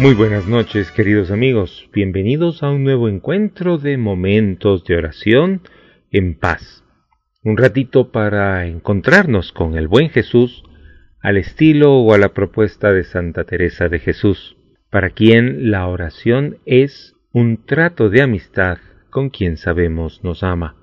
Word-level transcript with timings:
Muy 0.00 0.14
buenas 0.14 0.46
noches 0.46 0.92
queridos 0.92 1.32
amigos, 1.32 1.90
bienvenidos 1.92 2.62
a 2.62 2.70
un 2.70 2.84
nuevo 2.84 3.08
encuentro 3.08 3.78
de 3.78 3.96
momentos 3.96 4.84
de 4.84 4.96
oración 4.96 5.62
en 6.12 6.38
paz. 6.38 6.84
Un 7.42 7.56
ratito 7.56 8.12
para 8.12 8.64
encontrarnos 8.66 9.50
con 9.50 9.76
el 9.76 9.88
buen 9.88 10.10
Jesús 10.10 10.62
al 11.20 11.36
estilo 11.36 11.96
o 11.96 12.14
a 12.14 12.18
la 12.18 12.28
propuesta 12.28 12.92
de 12.92 13.02
Santa 13.02 13.42
Teresa 13.42 13.88
de 13.88 13.98
Jesús, 13.98 14.56
para 14.88 15.10
quien 15.10 15.72
la 15.72 15.88
oración 15.88 16.58
es 16.64 17.16
un 17.32 17.64
trato 17.66 18.08
de 18.08 18.22
amistad 18.22 18.78
con 19.10 19.30
quien 19.30 19.56
sabemos 19.56 20.22
nos 20.22 20.44
ama. 20.44 20.76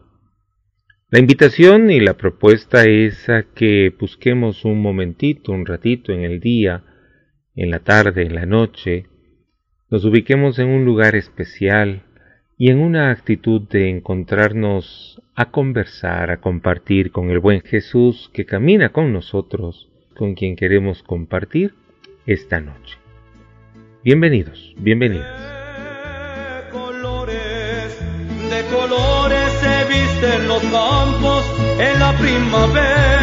La 1.09 1.19
invitación 1.19 1.89
y 1.89 2.01
la 2.01 2.17
propuesta 2.17 2.83
es 2.83 3.29
a 3.29 3.43
que 3.43 3.95
busquemos 3.97 4.65
un 4.65 4.81
momentito, 4.81 5.53
un 5.53 5.65
ratito 5.65 6.11
en 6.11 6.25
el 6.25 6.41
día, 6.41 6.83
en 7.55 7.71
la 7.71 7.79
tarde, 7.79 8.23
en 8.23 8.35
la 8.35 8.45
noche, 8.45 9.05
nos 9.89 10.03
ubiquemos 10.05 10.59
en 10.59 10.67
un 10.67 10.85
lugar 10.85 11.15
especial 11.15 12.03
y 12.57 12.69
en 12.69 12.79
una 12.79 13.11
actitud 13.11 13.61
de 13.61 13.89
encontrarnos 13.89 15.21
a 15.35 15.51
conversar, 15.51 16.31
a 16.31 16.41
compartir 16.41 17.11
con 17.11 17.29
el 17.29 17.39
buen 17.39 17.61
Jesús 17.61 18.29
que 18.33 18.45
camina 18.45 18.89
con 18.89 19.13
nosotros, 19.13 19.89
con 20.15 20.35
quien 20.35 20.55
queremos 20.55 21.03
compartir 21.03 21.73
esta 22.25 22.59
noche. 22.59 22.97
Bienvenidos, 24.03 24.73
colores, 26.71 27.99
de 28.49 28.75
colores 28.75 29.51
se 29.61 29.85
visten 29.85 30.47
los 30.47 30.61
campos 30.63 31.45
en 31.79 31.99
la 31.99 32.13
primavera. 32.17 33.14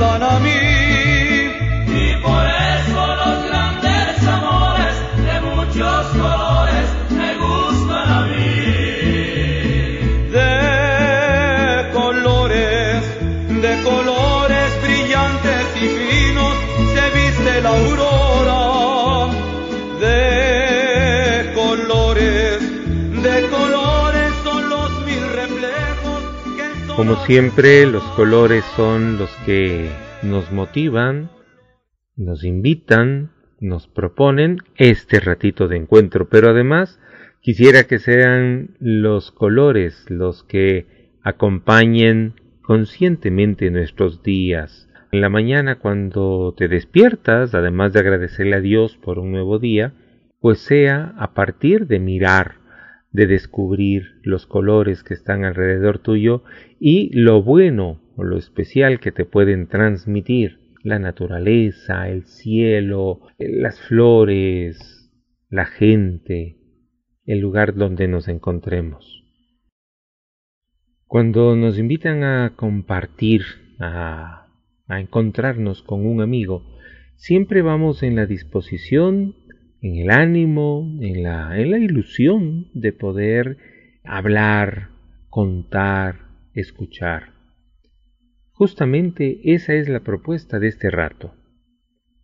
Me 0.00 0.06
gustan 0.18 0.99
Como 27.00 27.16
siempre, 27.24 27.86
los 27.86 28.02
colores 28.10 28.62
son 28.76 29.16
los 29.16 29.34
que 29.46 29.88
nos 30.22 30.52
motivan, 30.52 31.30
nos 32.14 32.44
invitan, 32.44 33.30
nos 33.58 33.88
proponen 33.88 34.58
este 34.76 35.18
ratito 35.18 35.66
de 35.66 35.78
encuentro, 35.78 36.28
pero 36.28 36.50
además 36.50 37.00
quisiera 37.40 37.84
que 37.84 38.00
sean 38.00 38.76
los 38.80 39.32
colores 39.32 40.04
los 40.10 40.44
que 40.44 41.14
acompañen 41.22 42.34
conscientemente 42.60 43.70
nuestros 43.70 44.22
días. 44.22 44.90
En 45.10 45.22
la 45.22 45.30
mañana 45.30 45.78
cuando 45.78 46.54
te 46.54 46.68
despiertas, 46.68 47.54
además 47.54 47.94
de 47.94 48.00
agradecerle 48.00 48.56
a 48.56 48.60
Dios 48.60 48.98
por 48.98 49.18
un 49.18 49.32
nuevo 49.32 49.58
día, 49.58 49.94
pues 50.38 50.58
sea 50.58 51.14
a 51.16 51.32
partir 51.32 51.86
de 51.86 51.98
mirar, 51.98 52.56
de 53.12 53.26
descubrir 53.26 54.20
los 54.22 54.46
colores 54.46 55.02
que 55.02 55.14
están 55.14 55.44
alrededor 55.44 55.98
tuyo 55.98 56.44
y 56.78 57.10
lo 57.16 57.42
bueno 57.42 58.00
o 58.16 58.24
lo 58.24 58.36
especial 58.36 59.00
que 59.00 59.12
te 59.12 59.24
pueden 59.24 59.66
transmitir 59.66 60.58
la 60.82 60.98
naturaleza, 60.98 62.08
el 62.08 62.24
cielo, 62.24 63.20
las 63.38 63.80
flores, 63.80 65.10
la 65.48 65.66
gente, 65.66 66.56
el 67.24 67.40
lugar 67.40 67.74
donde 67.74 68.08
nos 68.08 68.28
encontremos. 68.28 69.24
Cuando 71.06 71.56
nos 71.56 71.78
invitan 71.78 72.22
a 72.22 72.54
compartir, 72.56 73.42
a, 73.80 74.46
a 74.86 75.00
encontrarnos 75.00 75.82
con 75.82 76.06
un 76.06 76.20
amigo, 76.22 76.62
siempre 77.16 77.62
vamos 77.62 78.02
en 78.02 78.16
la 78.16 78.26
disposición, 78.26 79.34
en 79.82 79.96
el 79.96 80.10
ánimo, 80.10 80.98
en 81.00 81.22
la, 81.22 81.58
en 81.58 81.70
la 81.70 81.78
ilusión 81.78 82.68
de 82.74 82.92
poder 82.92 83.56
hablar, 84.04 84.88
contar, 85.28 86.16
escuchar. 86.54 87.32
Justamente 88.52 89.40
esa 89.54 89.74
es 89.74 89.88
la 89.88 90.00
propuesta 90.00 90.58
de 90.58 90.68
este 90.68 90.90
rato, 90.90 91.34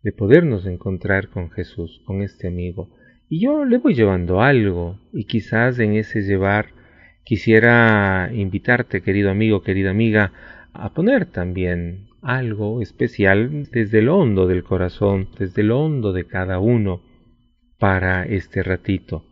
de 0.03 0.13
podernos 0.13 0.67
encontrar 0.67 1.29
con 1.29 1.51
Jesús, 1.51 2.03
con 2.05 2.23
este 2.23 2.49
amigo. 2.49 2.91
Y 3.29 3.41
yo 3.41 3.65
le 3.65 3.79
voy 3.79 3.95
llevando 3.95 4.43
algo, 4.43 5.01
y 5.13 5.25
quizás 5.25 5.79
en 5.79 5.95
ese 5.95 6.23
llevar 6.23 6.67
quisiera 7.25 8.31
invitarte, 8.33 9.01
querido 9.01 9.31
amigo, 9.31 9.63
querida 9.63 9.91
amiga, 9.91 10.33
a 10.75 10.93
poner 10.93 11.27
también 11.27 12.09
algo 12.21 12.83
especial 12.83 13.65
desde 13.73 14.01
el 14.01 14.11
hondo 14.11 14.47
del 14.47 14.63
corazón, 14.63 15.29
desde 15.39 15.63
el 15.63 15.71
hondo 15.71 16.13
de 16.13 16.27
cada 16.27 16.59
uno 16.59 17.01
para 17.79 18.25
este 18.25 18.63
ratito. 18.63 19.25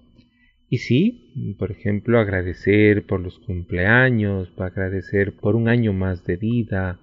Y 0.68 0.78
sí, 0.78 1.54
por 1.58 1.70
ejemplo, 1.70 2.18
agradecer 2.18 3.06
por 3.06 3.20
los 3.20 3.38
cumpleaños, 3.38 4.52
agradecer 4.58 5.36
por 5.36 5.56
un 5.56 5.68
año 5.68 5.92
más 5.92 6.24
de 6.24 6.36
vida, 6.36 6.98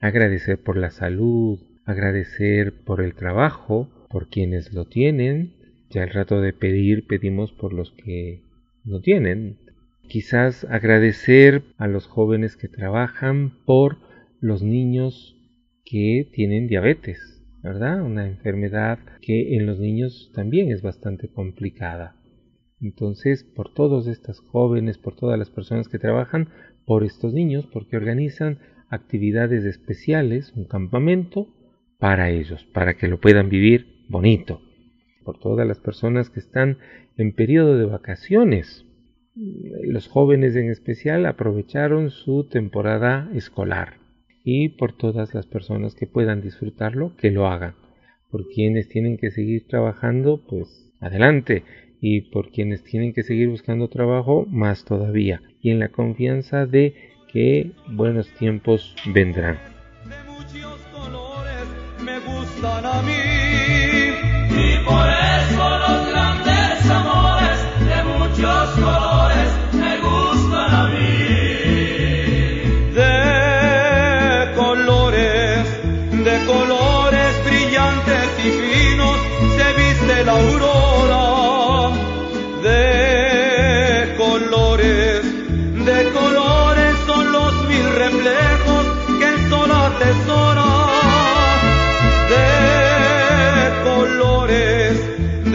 agradecer 0.00 0.58
por 0.58 0.76
la 0.76 0.90
salud, 0.90 1.60
agradecer 1.84 2.72
por 2.84 3.00
el 3.00 3.14
trabajo, 3.14 3.88
por 4.10 4.28
quienes 4.28 4.72
lo 4.72 4.86
tienen. 4.86 5.54
Ya 5.90 6.02
el 6.02 6.10
rato 6.10 6.40
de 6.40 6.52
pedir 6.52 7.06
pedimos 7.06 7.52
por 7.52 7.72
los 7.72 7.92
que 7.92 8.42
no 8.84 9.00
tienen. 9.00 9.58
Quizás 10.08 10.64
agradecer 10.64 11.62
a 11.78 11.86
los 11.86 12.06
jóvenes 12.06 12.56
que 12.56 12.68
trabajan 12.68 13.52
por 13.64 13.98
los 14.40 14.62
niños 14.62 15.36
que 15.84 16.28
tienen 16.32 16.66
diabetes, 16.66 17.33
¿verdad? 17.64 18.02
Una 18.02 18.26
enfermedad 18.26 18.98
que 19.22 19.56
en 19.56 19.64
los 19.64 19.80
niños 19.80 20.30
también 20.34 20.70
es 20.70 20.82
bastante 20.82 21.28
complicada. 21.28 22.14
Entonces, 22.78 23.42
por 23.42 23.72
todos 23.72 24.06
estas 24.06 24.38
jóvenes, 24.38 24.98
por 24.98 25.16
todas 25.16 25.38
las 25.38 25.48
personas 25.48 25.88
que 25.88 25.98
trabajan 25.98 26.50
por 26.84 27.04
estos 27.04 27.32
niños, 27.32 27.66
porque 27.72 27.96
organizan 27.96 28.58
actividades 28.90 29.64
especiales, 29.64 30.52
un 30.54 30.66
campamento 30.66 31.48
para 31.98 32.28
ellos, 32.28 32.66
para 32.74 32.98
que 32.98 33.08
lo 33.08 33.18
puedan 33.18 33.48
vivir 33.48 33.86
bonito. 34.10 34.60
Por 35.24 35.38
todas 35.38 35.66
las 35.66 35.80
personas 35.80 36.28
que 36.28 36.40
están 36.40 36.76
en 37.16 37.34
periodo 37.34 37.78
de 37.78 37.86
vacaciones. 37.86 38.84
Los 39.34 40.06
jóvenes 40.06 40.54
en 40.54 40.68
especial 40.68 41.24
aprovecharon 41.24 42.10
su 42.10 42.46
temporada 42.46 43.30
escolar 43.32 44.03
y 44.44 44.68
por 44.68 44.92
todas 44.92 45.34
las 45.34 45.46
personas 45.46 45.94
que 45.94 46.06
puedan 46.06 46.42
disfrutarlo, 46.42 47.16
que 47.16 47.30
lo 47.30 47.46
hagan. 47.46 47.74
Por 48.30 48.46
quienes 48.48 48.88
tienen 48.88 49.16
que 49.16 49.30
seguir 49.30 49.66
trabajando, 49.66 50.42
pues 50.46 50.92
adelante. 51.00 51.64
Y 52.00 52.20
por 52.32 52.50
quienes 52.50 52.84
tienen 52.84 53.14
que 53.14 53.22
seguir 53.22 53.48
buscando 53.48 53.88
trabajo, 53.88 54.46
más 54.50 54.84
todavía. 54.84 55.40
Y 55.62 55.70
en 55.70 55.78
la 55.78 55.88
confianza 55.88 56.66
de 56.66 56.94
que 57.32 57.70
buenos 57.90 58.28
tiempos 58.34 58.94
vendrán. 59.14 59.56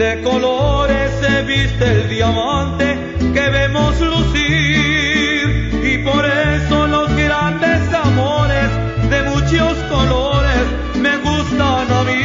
de 0.00 0.22
colores 0.22 1.10
se 1.20 1.42
viste 1.42 1.84
el 1.84 2.08
diamante 2.08 2.96
que 3.34 3.50
vemos 3.50 4.00
lucir 4.00 5.44
y 5.84 5.98
por 5.98 6.24
eso 6.24 6.86
los 6.86 7.14
grandes 7.14 7.92
amores 7.92 8.70
de 9.10 9.22
muchos 9.24 9.76
colores 9.90 10.62
me 10.96 11.18
gustan 11.18 11.92
a 11.92 12.04
mí. 12.04 12.22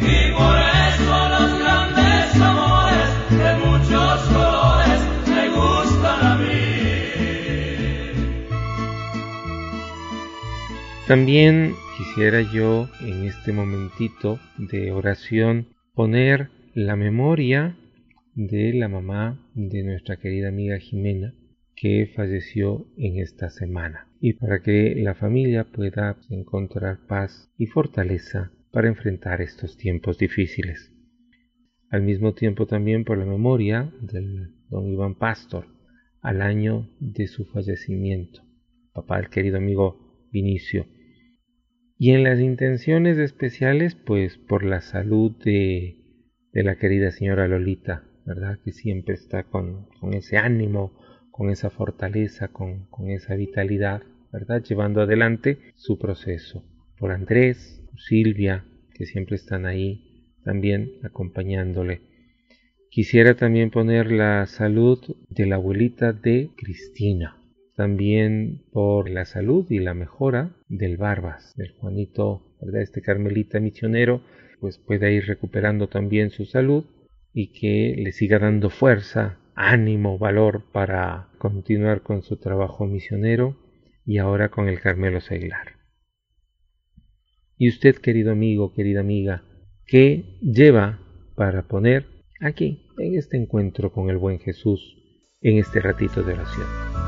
Y 0.00 0.32
por 0.32 0.56
eso 0.88 1.28
los 1.34 1.58
grandes 1.58 2.40
amores 2.40 3.08
de 3.42 3.50
muchos 3.66 4.20
colores 4.36 5.00
me 5.28 5.48
gustan 5.50 6.26
a 6.26 6.36
mí. 6.36 6.64
También 11.06 11.76
quisiera 11.98 12.40
yo 12.40 12.88
en 13.00 13.26
este 13.26 13.52
momentito 13.52 14.38
de 14.56 14.90
oración 14.92 15.75
poner 15.96 16.50
la 16.74 16.94
memoria 16.94 17.74
de 18.34 18.74
la 18.74 18.86
mamá 18.86 19.50
de 19.54 19.82
nuestra 19.82 20.18
querida 20.18 20.48
amiga 20.48 20.78
Jimena 20.78 21.32
que 21.74 22.12
falleció 22.14 22.86
en 22.98 23.18
esta 23.18 23.48
semana 23.48 24.06
y 24.20 24.34
para 24.34 24.60
que 24.60 24.94
la 24.94 25.14
familia 25.14 25.64
pueda 25.64 26.18
encontrar 26.28 27.06
paz 27.08 27.50
y 27.56 27.64
fortaleza 27.64 28.52
para 28.72 28.88
enfrentar 28.88 29.40
estos 29.40 29.78
tiempos 29.78 30.18
difíciles. 30.18 30.92
Al 31.88 32.02
mismo 32.02 32.34
tiempo 32.34 32.66
también 32.66 33.06
por 33.06 33.16
la 33.16 33.24
memoria 33.24 33.90
del 34.02 34.50
don 34.68 34.92
Iván 34.92 35.14
Pastor 35.14 35.64
al 36.20 36.42
año 36.42 36.90
de 37.00 37.26
su 37.26 37.46
fallecimiento, 37.46 38.42
papá 38.92 39.16
del 39.16 39.30
querido 39.30 39.56
amigo 39.56 40.28
Vinicio. 40.30 40.84
Y 41.98 42.10
en 42.10 42.24
las 42.24 42.40
intenciones 42.40 43.16
especiales, 43.16 43.94
pues 43.94 44.36
por 44.36 44.64
la 44.64 44.82
salud 44.82 45.32
de, 45.42 45.96
de 46.52 46.62
la 46.62 46.76
querida 46.76 47.10
señora 47.10 47.48
Lolita, 47.48 48.04
¿verdad? 48.26 48.58
Que 48.62 48.72
siempre 48.72 49.14
está 49.14 49.44
con, 49.44 49.86
con 49.98 50.12
ese 50.12 50.36
ánimo, 50.36 50.92
con 51.30 51.48
esa 51.48 51.70
fortaleza, 51.70 52.48
con, 52.48 52.86
con 52.90 53.08
esa 53.08 53.34
vitalidad, 53.34 54.02
¿verdad? 54.30 54.62
Llevando 54.62 55.00
adelante 55.00 55.58
su 55.74 55.98
proceso. 55.98 56.64
Por 56.98 57.12
Andrés, 57.12 57.82
Silvia, 57.96 58.66
que 58.92 59.06
siempre 59.06 59.36
están 59.36 59.64
ahí 59.64 60.34
también 60.44 60.92
acompañándole. 61.02 62.02
Quisiera 62.90 63.36
también 63.36 63.70
poner 63.70 64.12
la 64.12 64.44
salud 64.46 64.98
de 65.30 65.46
la 65.46 65.56
abuelita 65.56 66.12
de 66.12 66.50
Cristina, 66.56 67.36
también 67.76 68.62
por 68.72 69.10
la 69.10 69.26
salud 69.26 69.66
y 69.70 69.78
la 69.78 69.94
mejora 69.94 70.56
del 70.68 70.96
Barbas, 70.96 71.54
del 71.56 71.72
Juanito, 71.72 72.56
¿verdad? 72.60 72.80
Este 72.80 73.02
carmelita 73.02 73.60
misionero, 73.60 74.22
pues 74.60 74.78
pueda 74.78 75.10
ir 75.10 75.26
recuperando 75.26 75.88
también 75.88 76.30
su 76.30 76.46
salud 76.46 76.84
y 77.34 77.52
que 77.52 77.94
le 78.02 78.12
siga 78.12 78.38
dando 78.38 78.70
fuerza, 78.70 79.38
ánimo, 79.54 80.18
valor 80.18 80.64
para 80.72 81.28
continuar 81.38 82.02
con 82.02 82.22
su 82.22 82.38
trabajo 82.38 82.86
misionero 82.86 83.56
y 84.06 84.18
ahora 84.18 84.48
con 84.48 84.68
el 84.68 84.80
Carmelo 84.80 85.20
Seglar. 85.20 85.76
Y 87.58 87.68
usted, 87.68 87.96
querido 87.96 88.32
amigo, 88.32 88.72
querida 88.72 89.00
amiga, 89.00 89.42
¿qué 89.86 90.38
lleva 90.40 91.00
para 91.36 91.68
poner 91.68 92.06
aquí, 92.40 92.86
en 92.98 93.18
este 93.18 93.36
encuentro 93.36 93.92
con 93.92 94.08
el 94.08 94.16
buen 94.16 94.38
Jesús, 94.38 94.96
en 95.42 95.58
este 95.58 95.80
ratito 95.80 96.22
de 96.22 96.32
oración? 96.32 97.05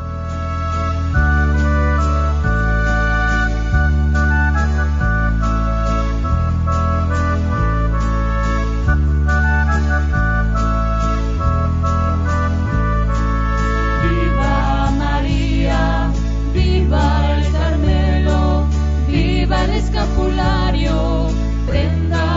Escapulario, 19.78 21.28
prenda 21.66 22.27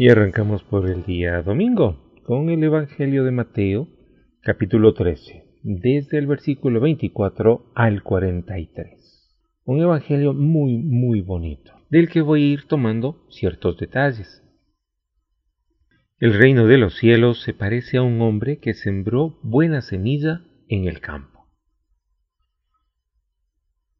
Y 0.00 0.10
arrancamos 0.10 0.62
por 0.62 0.88
el 0.88 1.04
día 1.04 1.42
domingo 1.42 2.22
con 2.22 2.50
el 2.50 2.62
Evangelio 2.62 3.24
de 3.24 3.32
Mateo, 3.32 3.88
capítulo 4.42 4.94
13, 4.94 5.44
desde 5.64 6.18
el 6.18 6.28
versículo 6.28 6.80
24 6.80 7.72
al 7.74 8.04
43. 8.04 9.34
Un 9.64 9.82
Evangelio 9.82 10.34
muy, 10.34 10.78
muy 10.78 11.20
bonito, 11.20 11.72
del 11.90 12.08
que 12.08 12.20
voy 12.20 12.42
a 12.44 12.46
ir 12.46 12.68
tomando 12.68 13.26
ciertos 13.28 13.76
detalles. 13.76 14.44
El 16.20 16.34
reino 16.34 16.66
de 16.66 16.78
los 16.78 16.94
cielos 16.94 17.42
se 17.42 17.52
parece 17.52 17.96
a 17.96 18.02
un 18.02 18.22
hombre 18.22 18.60
que 18.60 18.74
sembró 18.74 19.40
buena 19.42 19.80
semilla 19.80 20.42
en 20.68 20.86
el 20.86 21.00
campo. 21.00 21.48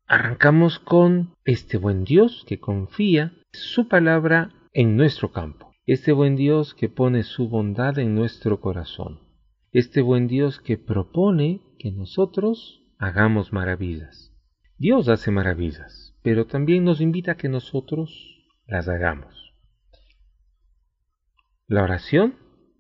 Arrancamos 0.07 0.79
con 0.79 1.35
este 1.45 1.77
buen 1.77 2.05
Dios 2.05 2.45
que 2.47 2.61
confía 2.61 3.33
su 3.51 3.89
palabra 3.89 4.53
en 4.73 4.97
nuestro 4.97 5.33
campo, 5.33 5.68
este 5.89 6.13
buen 6.13 6.37
Dios 6.37 6.75
que 6.75 6.91
pone 6.91 7.23
su 7.23 7.49
bondad 7.49 7.99
en 7.99 8.15
nuestro 8.15 8.61
corazón, 8.61 9.21
este 9.73 10.03
buen 10.03 10.29
Dios 10.29 10.61
que 10.61 10.77
propone 10.77 11.63
que 11.79 11.91
nosotros 11.91 12.85
hagamos 12.99 13.55
maravillas. 13.55 14.31
Dios 14.77 15.09
hace 15.09 15.31
maravillas, 15.31 16.15
pero 16.23 16.47
también 16.47 16.85
nos 16.85 17.01
invita 17.01 17.33
a 17.33 17.37
que 17.39 17.49
nosotros 17.49 18.45
las 18.67 18.87
hagamos. 18.87 19.55
La 21.67 21.85
oración 21.85 22.35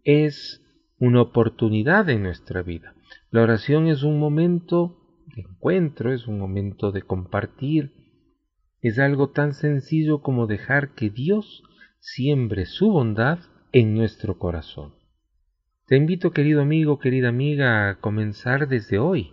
es 0.04 0.62
una 0.98 1.22
oportunidad 1.22 2.10
en 2.10 2.24
nuestra 2.24 2.60
vida. 2.60 2.94
La 3.30 3.40
oración 3.40 3.86
es 3.86 4.02
un 4.02 4.18
momento 4.18 5.24
de 5.34 5.44
encuentro, 5.48 6.12
es 6.12 6.26
un 6.26 6.38
momento 6.38 6.92
de 6.92 7.00
compartir, 7.00 7.94
es 8.82 8.98
algo 8.98 9.30
tan 9.30 9.54
sencillo 9.54 10.20
como 10.20 10.46
dejar 10.46 10.94
que 10.94 11.08
Dios 11.08 11.62
siembre 12.00 12.66
su 12.66 12.90
bondad 12.90 13.38
en 13.72 13.94
nuestro 13.94 14.38
corazón. 14.38 14.94
Te 15.86 15.96
invito, 15.96 16.32
querido 16.32 16.60
amigo, 16.60 16.98
querida 16.98 17.28
amiga, 17.28 17.88
a 17.88 18.00
comenzar 18.00 18.68
desde 18.68 18.98
hoy. 18.98 19.30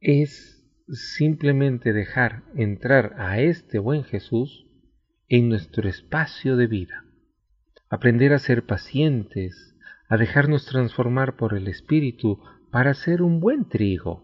Es 0.00 0.62
simplemente 0.88 1.92
dejar 1.92 2.44
entrar 2.54 3.14
a 3.18 3.40
este 3.40 3.78
buen 3.78 4.04
Jesús 4.04 4.66
en 5.28 5.48
nuestro 5.48 5.88
espacio 5.88 6.56
de 6.56 6.66
vida. 6.66 7.04
Aprender 7.88 8.32
a 8.32 8.38
ser 8.38 8.66
pacientes, 8.66 9.76
a 10.08 10.16
dejarnos 10.16 10.66
transformar 10.66 11.36
por 11.36 11.54
el 11.54 11.66
Espíritu 11.66 12.40
para 12.70 12.94
ser 12.94 13.22
un 13.22 13.40
buen 13.40 13.68
trigo. 13.68 14.22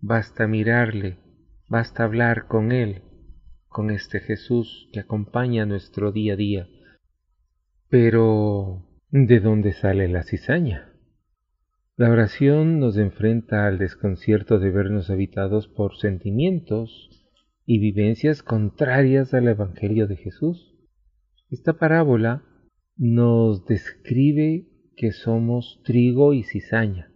Basta 0.00 0.46
mirarle, 0.46 1.18
basta 1.68 2.04
hablar 2.04 2.46
con 2.46 2.72
Él, 2.72 3.02
con 3.68 3.90
este 3.90 4.20
Jesús 4.20 4.88
que 4.92 5.00
acompaña 5.00 5.66
nuestro 5.66 6.12
día 6.12 6.34
a 6.34 6.36
día. 6.36 6.68
Pero, 7.88 8.84
¿de 9.10 9.40
dónde 9.40 9.72
sale 9.72 10.08
la 10.08 10.24
cizaña? 10.24 10.92
La 11.96 12.10
oración 12.10 12.80
nos 12.80 12.96
enfrenta 12.98 13.66
al 13.66 13.78
desconcierto 13.78 14.58
de 14.58 14.70
vernos 14.70 15.08
habitados 15.08 15.68
por 15.68 15.96
sentimientos 15.96 17.08
y 17.64 17.78
vivencias 17.78 18.42
contrarias 18.42 19.32
al 19.34 19.48
Evangelio 19.48 20.06
de 20.06 20.16
Jesús. 20.16 20.74
Esta 21.48 21.74
parábola 21.74 22.42
nos 22.96 23.64
describe 23.66 24.66
que 24.96 25.12
somos 25.12 25.80
trigo 25.84 26.32
y 26.32 26.42
cizaña. 26.42 27.12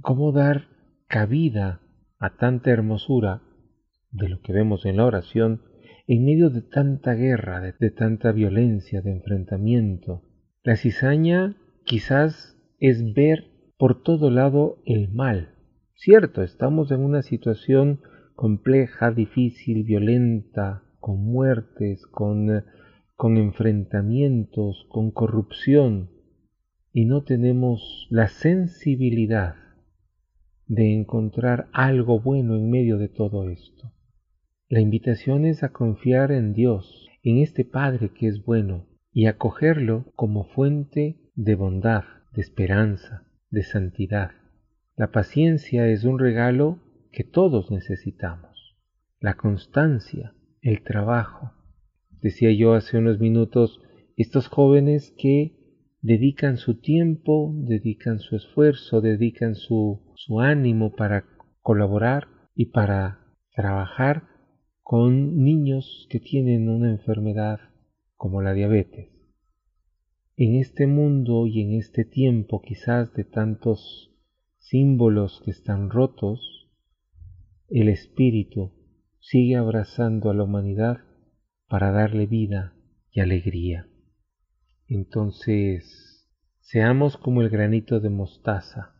¿Cómo 0.00 0.32
dar 0.32 0.68
cabida 1.06 1.82
a 2.18 2.36
tanta 2.36 2.70
hermosura 2.70 3.42
de 4.10 4.30
lo 4.30 4.40
que 4.40 4.52
vemos 4.52 4.86
en 4.86 4.96
la 4.96 5.04
oración 5.04 5.62
en 6.06 6.24
medio 6.24 6.50
de 6.50 6.62
tanta 6.62 7.14
guerra, 7.14 7.60
de, 7.60 7.90
tanta 7.90 8.32
violencia, 8.32 9.00
de 9.02 9.12
enfrentamiento? 9.12 10.22
La 10.62 10.76
cizaña 10.76 11.56
quizás 11.84 12.56
es 12.78 13.14
ver 13.14 13.46
por 13.78 14.02
todo 14.02 14.30
lado 14.30 14.78
el 14.84 15.12
mal. 15.12 15.54
Cierto, 15.94 16.42
estamos 16.42 16.90
en 16.90 17.00
una 17.00 17.22
situación 17.22 18.00
compleja, 18.34 19.10
difícil, 19.12 19.84
violenta, 19.84 20.82
con 20.98 21.24
muertes, 21.24 22.06
con, 22.06 22.64
con 23.16 23.36
enfrentamientos, 23.36 24.86
con 24.88 25.10
corrupción, 25.10 26.10
y 26.92 27.06
no 27.06 27.22
tenemos 27.24 28.06
la 28.10 28.28
sensibilidad 28.28 29.56
de 30.66 30.94
encontrar 30.94 31.68
algo 31.72 32.20
bueno 32.20 32.56
en 32.56 32.70
medio 32.70 32.98
de 32.98 33.08
todo 33.08 33.48
esto. 33.48 33.92
La 34.72 34.80
invitación 34.80 35.44
es 35.44 35.62
a 35.64 35.68
confiar 35.68 36.32
en 36.32 36.54
Dios, 36.54 37.10
en 37.22 37.36
este 37.36 37.62
Padre 37.62 38.08
que 38.08 38.26
es 38.26 38.42
bueno, 38.42 38.86
y 39.12 39.26
acogerlo 39.26 40.10
como 40.16 40.44
fuente 40.44 41.20
de 41.34 41.56
bondad, 41.56 42.04
de 42.32 42.40
esperanza, 42.40 43.28
de 43.50 43.64
santidad. 43.64 44.30
La 44.96 45.10
paciencia 45.10 45.88
es 45.88 46.04
un 46.04 46.18
regalo 46.18 46.78
que 47.12 47.22
todos 47.22 47.70
necesitamos. 47.70 48.78
La 49.20 49.34
constancia, 49.34 50.32
el 50.62 50.82
trabajo. 50.82 51.52
Decía 52.22 52.50
yo 52.50 52.72
hace 52.72 52.96
unos 52.96 53.20
minutos, 53.20 53.78
estos 54.16 54.48
jóvenes 54.48 55.14
que 55.18 55.52
dedican 56.00 56.56
su 56.56 56.80
tiempo, 56.80 57.52
dedican 57.54 58.20
su 58.20 58.36
esfuerzo, 58.36 59.02
dedican 59.02 59.54
su, 59.54 60.14
su 60.14 60.40
ánimo 60.40 60.94
para 60.96 61.26
colaborar 61.60 62.28
y 62.54 62.70
para 62.70 63.18
trabajar 63.54 64.31
con 64.82 65.42
niños 65.42 66.06
que 66.10 66.20
tienen 66.20 66.68
una 66.68 66.90
enfermedad 66.90 67.60
como 68.16 68.42
la 68.42 68.52
diabetes. 68.52 69.10
En 70.36 70.56
este 70.56 70.86
mundo 70.86 71.46
y 71.46 71.60
en 71.60 71.74
este 71.74 72.04
tiempo 72.04 72.62
quizás 72.62 73.12
de 73.14 73.24
tantos 73.24 74.10
símbolos 74.58 75.40
que 75.44 75.50
están 75.50 75.90
rotos, 75.90 76.68
el 77.68 77.88
Espíritu 77.88 78.72
sigue 79.18 79.56
abrazando 79.56 80.30
a 80.30 80.34
la 80.34 80.44
humanidad 80.44 80.98
para 81.68 81.90
darle 81.90 82.26
vida 82.26 82.74
y 83.10 83.20
alegría. 83.20 83.88
Entonces, 84.88 86.28
seamos 86.60 87.16
como 87.16 87.40
el 87.40 87.48
granito 87.48 88.00
de 88.00 88.10
mostaza 88.10 88.94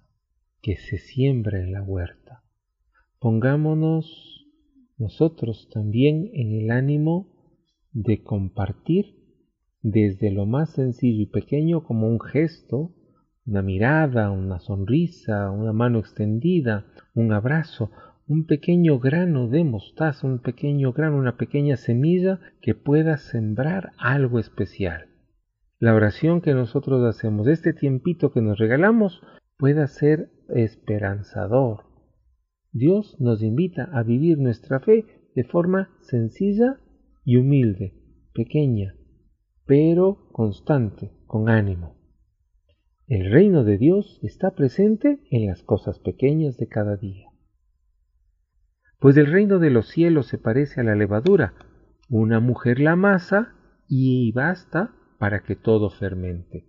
que 0.63 0.77
se 0.77 0.99
siembra 0.99 1.59
en 1.59 1.73
la 1.73 1.83
huerta. 1.83 2.45
Pongámonos 3.19 4.32
nosotros 5.03 5.69
también 5.73 6.31
en 6.33 6.53
el 6.53 6.71
ánimo 6.71 7.29
de 7.93 8.23
compartir 8.23 9.17
desde 9.83 10.31
lo 10.31 10.47
más 10.47 10.71
sencillo 10.71 11.23
y 11.23 11.27
pequeño 11.27 11.85
como 11.85 12.09
un 12.09 12.21
gesto, 12.21 12.95
una 13.45 13.61
mirada, 13.61 14.31
una 14.31 14.59
sonrisa, 14.61 15.51
una 15.51 15.73
mano 15.73 15.99
extendida, 15.99 16.87
un 17.15 17.33
abrazo, 17.33 17.91
un 18.27 18.47
pequeño 18.47 18.99
grano 18.99 19.49
de 19.49 19.65
mostaza, 19.65 20.27
un 20.27 20.39
pequeño 20.39 20.93
grano, 20.93 21.19
una 21.19 21.37
pequeña 21.37 21.77
semilla 21.77 22.41
que 22.63 22.75
pueda 22.75 23.19
sembrar 23.19 23.93
algo 23.99 24.39
especial 24.39 25.13
la 25.83 25.97
oración 25.97 26.43
que 26.43 26.55
nosotros 26.55 27.03
hacemos, 27.03 27.49
este 27.49 27.73
tiempito 27.73 28.31
que 28.31 28.41
nos 28.41 28.57
regalamos, 28.57 29.21
pueda 29.57 29.89
ser 29.89 30.31
esperanzador. 30.49 31.81
Dios 32.73 33.21
nos 33.21 33.43
invita 33.43 33.91
a 33.93 34.03
vivir 34.03 34.39
nuestra 34.39 34.81
fe 34.81 35.05
de 35.35 35.45
forma 35.45 35.91
sencilla 36.01 36.81
y 37.23 37.37
humilde, 37.37 37.95
pequeña, 38.33 38.95
pero 39.67 40.29
constante, 40.33 41.13
con 41.27 41.51
ánimo. 41.51 41.97
El 43.07 43.31
reino 43.31 43.63
de 43.63 43.77
Dios 43.77 44.19
está 44.23 44.55
presente 44.55 45.21
en 45.31 45.47
las 45.47 45.63
cosas 45.63 45.99
pequeñas 45.99 46.57
de 46.57 46.67
cada 46.67 46.97
día. 46.97 47.29
Pues 48.99 49.19
el 49.19 49.27
reino 49.27 49.59
de 49.59 49.71
los 49.71 49.89
cielos 49.89 50.29
se 50.29 50.39
parece 50.39 50.81
a 50.81 50.85
la 50.85 50.95
levadura. 50.95 51.55
Una 52.09 52.41
mujer 52.41 52.81
la 52.81 52.93
amasa 52.93 53.55
y 53.87 54.33
basta 54.33 54.95
para 55.19 55.43
que 55.43 55.57
todo 55.57 55.91
fermente. 55.91 56.69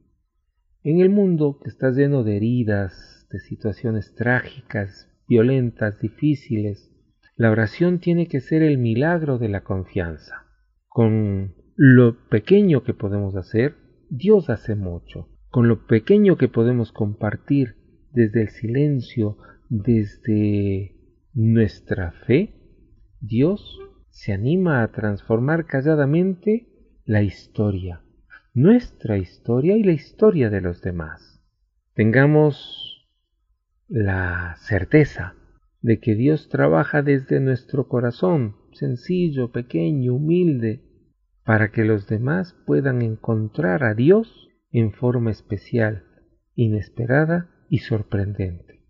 En 0.81 0.99
el 0.99 1.09
mundo 1.09 1.59
que 1.63 1.69
está 1.69 1.91
lleno 1.91 2.23
de 2.23 2.35
heridas, 2.35 3.27
de 3.31 3.39
situaciones 3.39 4.13
trágicas, 4.15 5.12
violentas, 5.27 5.99
difíciles, 5.99 6.91
la 7.35 7.49
oración 7.49 7.99
tiene 7.99 8.27
que 8.27 8.41
ser 8.41 8.61
el 8.61 8.77
milagro 8.77 9.37
de 9.37 9.49
la 9.49 9.63
confianza. 9.63 10.45
Con 10.87 11.55
lo 11.75 12.27
pequeño 12.29 12.83
que 12.83 12.93
podemos 12.93 13.35
hacer, 13.35 13.75
Dios 14.09 14.49
hace 14.49 14.75
mucho. 14.75 15.29
Con 15.49 15.67
lo 15.67 15.87
pequeño 15.87 16.37
que 16.37 16.47
podemos 16.47 16.91
compartir 16.91 17.75
desde 18.11 18.41
el 18.41 18.49
silencio, 18.49 19.37
desde 19.69 20.95
nuestra 21.33 22.11
fe, 22.11 22.53
Dios 23.19 23.79
se 24.09 24.33
anima 24.33 24.83
a 24.83 24.91
transformar 24.91 25.65
calladamente 25.65 26.67
la 27.05 27.23
historia, 27.23 28.01
nuestra 28.53 29.17
historia 29.17 29.75
y 29.75 29.83
la 29.83 29.93
historia 29.93 30.51
de 30.51 30.61
los 30.61 30.81
demás. 30.81 31.41
Tengamos 31.95 32.92
la 33.87 34.55
certeza 34.57 35.35
de 35.81 35.99
que 35.99 36.15
Dios 36.15 36.49
trabaja 36.49 37.01
desde 37.01 37.39
nuestro 37.39 37.87
corazón, 37.87 38.55
sencillo, 38.71 39.51
pequeño, 39.51 40.15
humilde, 40.15 40.81
para 41.43 41.71
que 41.71 41.83
los 41.83 42.07
demás 42.07 42.55
puedan 42.65 43.01
encontrar 43.01 43.83
a 43.83 43.93
Dios 43.93 44.49
en 44.71 44.93
forma 44.93 45.31
especial, 45.31 46.05
inesperada 46.55 47.49
y 47.69 47.79
sorprendente, 47.79 48.85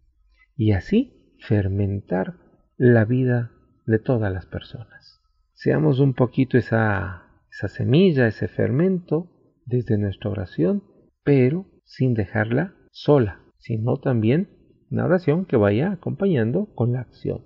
y 0.56 0.74
así 0.74 1.36
fermentar 1.40 2.38
la 2.78 3.06
vida 3.06 3.52
de 3.86 4.00
todas 4.00 4.32
las 4.32 4.46
personas. 4.46 5.22
Seamos 5.54 6.00
un 6.00 6.14
poquito 6.14 6.58
esa, 6.58 7.24
esa 7.52 7.68
semilla, 7.68 8.28
ese 8.28 8.48
fermento, 8.48 9.32
desde 9.66 9.98
nuestra 9.98 10.30
oración, 10.30 10.84
pero 11.24 11.66
sin 11.86 12.14
dejarla 12.14 12.76
sola, 12.92 13.40
sino 13.58 13.98
también 13.98 14.53
una 14.94 15.06
oración 15.06 15.46
que 15.46 15.58
vaya 15.58 15.92
acompañando 15.92 16.68
con 16.76 16.94
la 16.94 17.02
acción. 17.02 17.42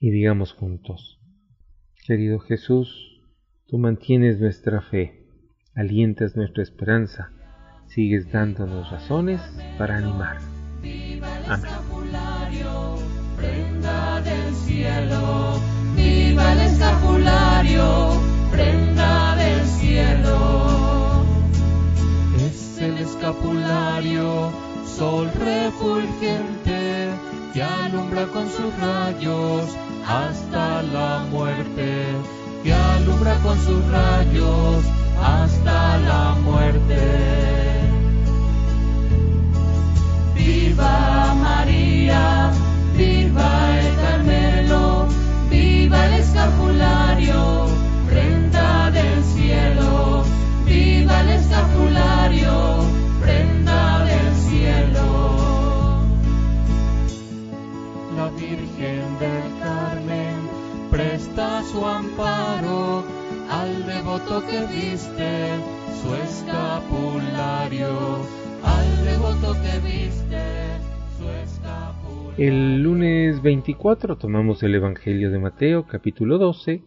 Y 0.00 0.10
digamos 0.10 0.52
juntos, 0.52 1.20
querido 2.04 2.40
Jesús, 2.40 3.22
tú 3.68 3.78
mantienes 3.78 4.40
nuestra 4.40 4.82
fe, 4.82 5.24
alientas 5.76 6.34
nuestra 6.34 6.64
esperanza, 6.64 7.30
sigues 7.86 8.32
dándonos 8.32 8.90
razones 8.90 9.40
para 9.78 9.98
animar. 9.98 10.38
Amén. 11.48 11.70
Prenda 13.36 14.20
del 14.22 14.54
cielo, 14.54 15.60
viva 15.94 16.52
el 16.54 16.60
escapulario, 16.60 18.10
prenda 18.50 19.36
del 19.36 19.64
cielo 19.66 20.84
el 22.80 22.98
escapulario, 22.98 24.52
sol 24.86 25.30
refulgente 25.38 27.10
que 27.52 27.62
alumbra 27.62 28.26
con 28.26 28.48
sus 28.48 28.74
rayos 28.80 29.76
hasta 30.06 30.82
la 30.82 31.24
muerte, 31.30 32.04
que 32.62 32.72
alumbra 32.72 33.36
con 33.44 33.56
sus 33.60 33.84
rayos 33.90 34.84
hasta 35.22 35.98
la 35.98 36.34
muerte. 36.42 36.98
Viva 40.34 41.34
María, 41.40 42.50
viva 42.96 43.80
el 43.80 43.94
Carmelo, 43.96 45.06
viva 45.48 46.06
el 46.06 46.14
escapulario, 46.14 47.66
prenda 48.10 48.90
del 48.90 49.24
cielo, 49.24 50.24
viva 50.66 51.20
el 51.20 51.30
escapulario. 51.30 52.73
Amparo 62.14 63.04
al 63.50 63.86
devoto 63.86 64.46
que 64.46 64.60
viste 64.66 65.48
su 66.00 66.14
escapulario, 66.14 67.88
al 68.62 69.04
devoto 69.04 69.54
que 69.54 69.78
viste 69.80 70.42
su 71.18 71.28
escapulario. 71.28 72.34
El 72.38 72.82
lunes 72.82 73.42
24 73.42 74.16
tomamos 74.16 74.62
el 74.62 74.76
Evangelio 74.76 75.30
de 75.32 75.38
Mateo 75.40 75.86
capítulo 75.88 76.38
12, 76.38 76.84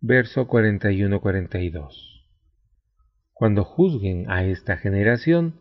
verso 0.00 0.46
41-42. 0.46 2.26
Cuando 3.32 3.64
juzguen 3.64 4.30
a 4.30 4.44
esta 4.44 4.76
generación, 4.76 5.58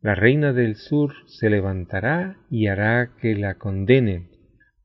la 0.00 0.16
reina 0.16 0.52
del 0.52 0.74
sur 0.74 1.12
se 1.26 1.48
levantará 1.48 2.36
y 2.50 2.66
hará 2.66 3.14
que 3.20 3.36
la 3.36 3.54
condenen 3.54 4.31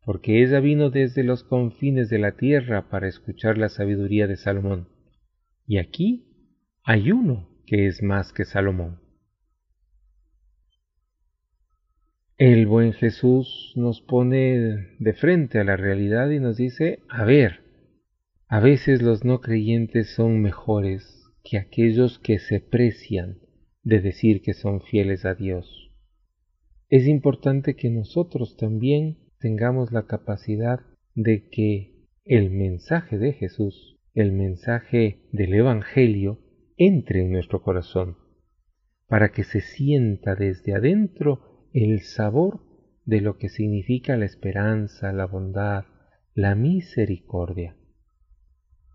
porque 0.07 0.41
ella 0.41 0.61
vino 0.61 0.89
desde 0.89 1.21
los 1.21 1.43
confines 1.43 2.09
de 2.09 2.17
la 2.17 2.37
tierra 2.37 2.87
para 2.87 3.09
escuchar 3.09 3.57
la 3.57 3.67
sabiduría 3.67 4.25
de 4.25 4.37
Salomón. 4.37 4.87
Y 5.65 5.79
aquí 5.79 6.29
hay 6.81 7.11
uno 7.11 7.49
que 7.65 7.87
es 7.87 8.01
más 8.01 8.31
que 8.31 8.45
Salomón. 8.45 9.01
El 12.37 12.67
buen 12.67 12.93
Jesús 12.93 13.73
nos 13.75 13.99
pone 13.99 14.95
de 14.97 15.13
frente 15.13 15.59
a 15.59 15.65
la 15.65 15.75
realidad 15.75 16.29
y 16.29 16.39
nos 16.39 16.55
dice, 16.55 16.99
a 17.09 17.25
ver, 17.25 17.65
a 18.47 18.61
veces 18.61 19.01
los 19.01 19.25
no 19.25 19.41
creyentes 19.41 20.15
son 20.15 20.41
mejores 20.41 21.25
que 21.43 21.57
aquellos 21.57 22.17
que 22.17 22.39
se 22.39 22.61
precian 22.61 23.39
de 23.83 23.99
decir 23.99 24.41
que 24.41 24.53
son 24.53 24.79
fieles 24.79 25.25
a 25.25 25.35
Dios. 25.35 25.91
Es 26.87 27.07
importante 27.07 27.75
que 27.75 27.89
nosotros 27.89 28.55
también 28.55 29.26
tengamos 29.39 29.91
la 29.91 30.05
capacidad 30.05 30.81
de 31.15 31.49
que 31.49 31.93
el 32.25 32.49
mensaje 32.51 33.17
de 33.17 33.33
Jesús, 33.33 33.97
el 34.13 34.31
mensaje 34.31 35.21
del 35.31 35.53
Evangelio, 35.53 36.39
entre 36.77 37.21
en 37.21 37.31
nuestro 37.31 37.61
corazón, 37.61 38.17
para 39.07 39.29
que 39.29 39.43
se 39.43 39.61
sienta 39.61 40.35
desde 40.35 40.75
adentro 40.75 41.69
el 41.73 42.01
sabor 42.01 42.61
de 43.05 43.21
lo 43.21 43.37
que 43.37 43.49
significa 43.49 44.17
la 44.17 44.25
esperanza, 44.25 45.13
la 45.13 45.25
bondad, 45.25 45.85
la 46.33 46.55
misericordia. 46.55 47.75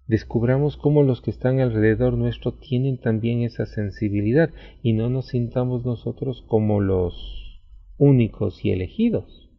Descubramos 0.06 0.76
cómo 0.76 1.02
los 1.02 1.22
que 1.22 1.30
están 1.30 1.60
alrededor 1.60 2.18
nuestro 2.18 2.54
tienen 2.54 2.98
también 2.98 3.42
esa 3.42 3.66
sensibilidad 3.66 4.50
y 4.82 4.92
no 4.92 5.08
nos 5.08 5.28
sintamos 5.28 5.84
nosotros 5.86 6.44
como 6.48 6.80
los 6.80 7.62
únicos 7.96 8.64
y 8.64 8.72
elegidos. 8.72 9.51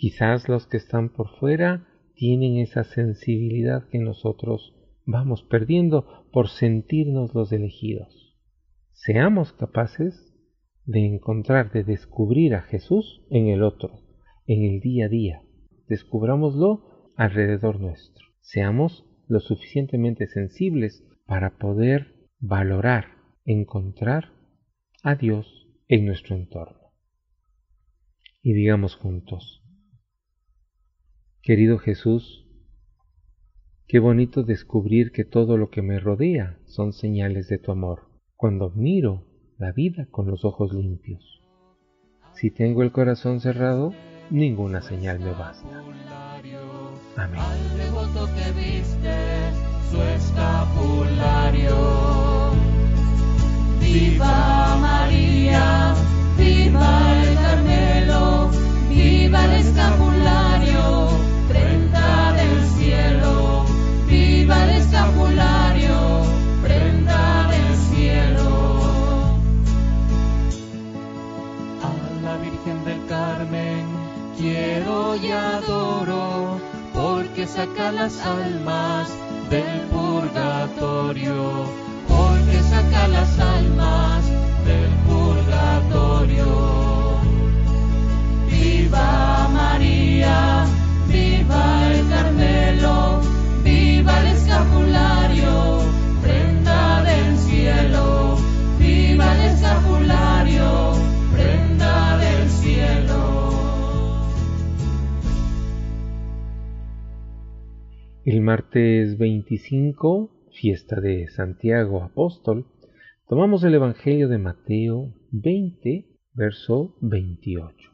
Quizás 0.00 0.48
los 0.48 0.66
que 0.66 0.78
están 0.78 1.10
por 1.10 1.28
fuera 1.36 1.86
tienen 2.14 2.56
esa 2.56 2.84
sensibilidad 2.84 3.86
que 3.90 3.98
nosotros 3.98 4.74
vamos 5.04 5.42
perdiendo 5.42 6.26
por 6.32 6.48
sentirnos 6.48 7.34
los 7.34 7.52
elegidos. 7.52 8.34
Seamos 8.92 9.52
capaces 9.52 10.34
de 10.86 11.04
encontrar, 11.04 11.70
de 11.70 11.84
descubrir 11.84 12.54
a 12.54 12.62
Jesús 12.62 13.26
en 13.28 13.48
el 13.48 13.62
otro, 13.62 14.00
en 14.46 14.62
el 14.62 14.80
día 14.80 15.04
a 15.04 15.08
día. 15.10 15.42
Descubrámoslo 15.86 17.12
alrededor 17.14 17.78
nuestro. 17.78 18.24
Seamos 18.40 19.04
lo 19.28 19.40
suficientemente 19.40 20.28
sensibles 20.28 21.04
para 21.26 21.58
poder 21.58 22.26
valorar, 22.38 23.04
encontrar 23.44 24.32
a 25.02 25.14
Dios 25.14 25.68
en 25.88 26.06
nuestro 26.06 26.36
entorno. 26.36 26.94
Y 28.40 28.54
digamos 28.54 28.96
juntos, 28.96 29.59
querido 31.42 31.78
Jesús, 31.78 32.44
qué 33.86 33.98
bonito 33.98 34.42
descubrir 34.42 35.10
que 35.10 35.24
todo 35.24 35.56
lo 35.56 35.70
que 35.70 35.82
me 35.82 35.98
rodea 35.98 36.58
son 36.66 36.92
señales 36.92 37.48
de 37.48 37.58
tu 37.58 37.72
amor. 37.72 38.10
Cuando 38.36 38.70
miro 38.70 39.24
la 39.58 39.72
vida 39.72 40.06
con 40.10 40.26
los 40.26 40.44
ojos 40.44 40.72
limpios. 40.72 41.42
Si 42.34 42.50
tengo 42.50 42.82
el 42.82 42.92
corazón 42.92 43.40
cerrado, 43.40 43.94
ninguna 44.30 44.82
señal 44.82 45.18
me 45.20 45.32
basta. 45.32 45.82
Amén. 47.16 47.40
Viva 53.80 54.76
María, 54.80 55.94
viva 56.38 57.22
el 57.22 57.34
Carmelo, 57.34 58.50
viva 58.88 59.44
el 59.46 59.52
escapulario, 59.60 60.09
Quiero 74.36 75.16
y 75.16 75.30
adoro, 75.32 76.60
porque 76.92 77.46
saca 77.46 77.90
las 77.90 78.20
almas 78.20 79.08
del 79.48 79.80
purgatorio, 79.88 81.64
porque 82.06 82.60
saca 82.68 83.08
las 83.08 83.38
almas 83.38 84.24
del 84.66 84.90
purgatorio. 85.08 86.46
Viva 88.50 89.48
María, 89.54 90.66
viva 91.08 91.86
el 91.92 92.08
Carmelo, 92.10 93.20
viva 93.64 94.20
el 94.20 94.26
escapulario, 94.36 95.80
prenda 96.22 97.02
del 97.04 97.38
cielo, 97.38 98.09
El 108.32 108.42
martes 108.42 109.18
25, 109.18 110.30
fiesta 110.52 111.00
de 111.00 111.26
Santiago 111.30 112.00
Apóstol, 112.04 112.64
tomamos 113.28 113.64
el 113.64 113.74
Evangelio 113.74 114.28
de 114.28 114.38
Mateo 114.38 115.12
20, 115.32 116.06
verso 116.34 116.96
28. 117.00 117.90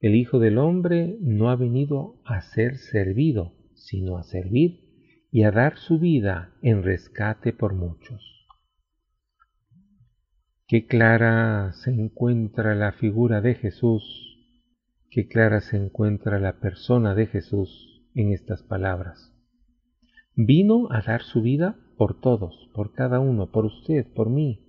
El 0.00 0.14
Hijo 0.14 0.38
del 0.38 0.58
Hombre 0.58 1.16
no 1.22 1.48
ha 1.48 1.56
venido 1.56 2.20
a 2.26 2.42
ser 2.42 2.76
servido, 2.76 3.54
sino 3.72 4.18
a 4.18 4.22
servir 4.22 4.80
y 5.32 5.44
a 5.44 5.50
dar 5.50 5.78
su 5.78 5.98
vida 5.98 6.52
en 6.60 6.82
rescate 6.82 7.54
por 7.54 7.72
muchos. 7.72 8.46
Qué 10.68 10.86
clara 10.86 11.72
se 11.72 11.90
encuentra 11.90 12.74
la 12.74 12.92
figura 12.92 13.40
de 13.40 13.54
Jesús, 13.54 14.04
qué 15.10 15.26
clara 15.26 15.62
se 15.62 15.78
encuentra 15.78 16.38
la 16.38 16.60
persona 16.60 17.14
de 17.14 17.28
Jesús 17.28 17.92
en 18.14 18.32
estas 18.32 18.62
palabras. 18.62 19.32
Vino 20.34 20.88
a 20.90 21.02
dar 21.02 21.22
su 21.22 21.42
vida 21.42 21.76
por 21.96 22.20
todos, 22.20 22.70
por 22.74 22.92
cada 22.92 23.20
uno, 23.20 23.50
por 23.50 23.66
usted, 23.66 24.06
por 24.14 24.30
mí. 24.30 24.64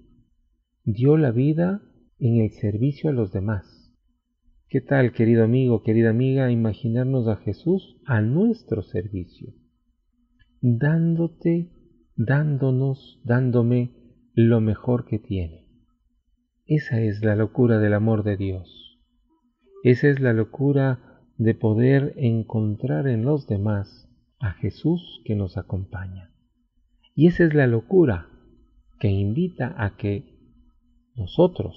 Dio 0.83 1.17
la 1.17 1.31
vida 1.31 1.81
en 2.19 2.41
el 2.41 2.51
servicio 2.51 3.09
a 3.09 3.13
los 3.13 3.31
demás. 3.31 3.65
¿Qué 4.67 4.81
tal, 4.81 5.13
querido 5.13 5.43
amigo, 5.43 5.83
querida 5.83 6.09
amiga, 6.09 6.51
imaginarnos 6.51 7.27
a 7.27 7.37
Jesús 7.37 8.01
a 8.05 8.21
nuestro 8.21 8.81
servicio? 8.81 9.53
Dándote, 10.61 11.71
dándonos, 12.15 13.21
dándome 13.23 13.91
lo 14.33 14.61
mejor 14.61 15.05
que 15.05 15.19
tiene. 15.19 15.65
Esa 16.65 16.99
es 16.99 17.23
la 17.23 17.35
locura 17.35 17.79
del 17.79 17.93
amor 17.93 18.23
de 18.23 18.37
Dios. 18.37 18.99
Esa 19.83 20.09
es 20.09 20.19
la 20.19 20.33
locura 20.33 21.14
de 21.37 21.53
poder 21.53 22.13
encontrar 22.17 23.07
en 23.07 23.25
los 23.25 23.47
demás 23.47 24.09
a 24.39 24.51
Jesús 24.53 25.21
que 25.25 25.35
nos 25.35 25.57
acompaña. 25.57 26.31
Y 27.13 27.27
esa 27.27 27.43
es 27.43 27.53
la 27.53 27.67
locura 27.67 28.27
que 28.99 29.09
invita 29.09 29.73
a 29.77 29.97
que 29.97 30.35
nosotros, 31.15 31.75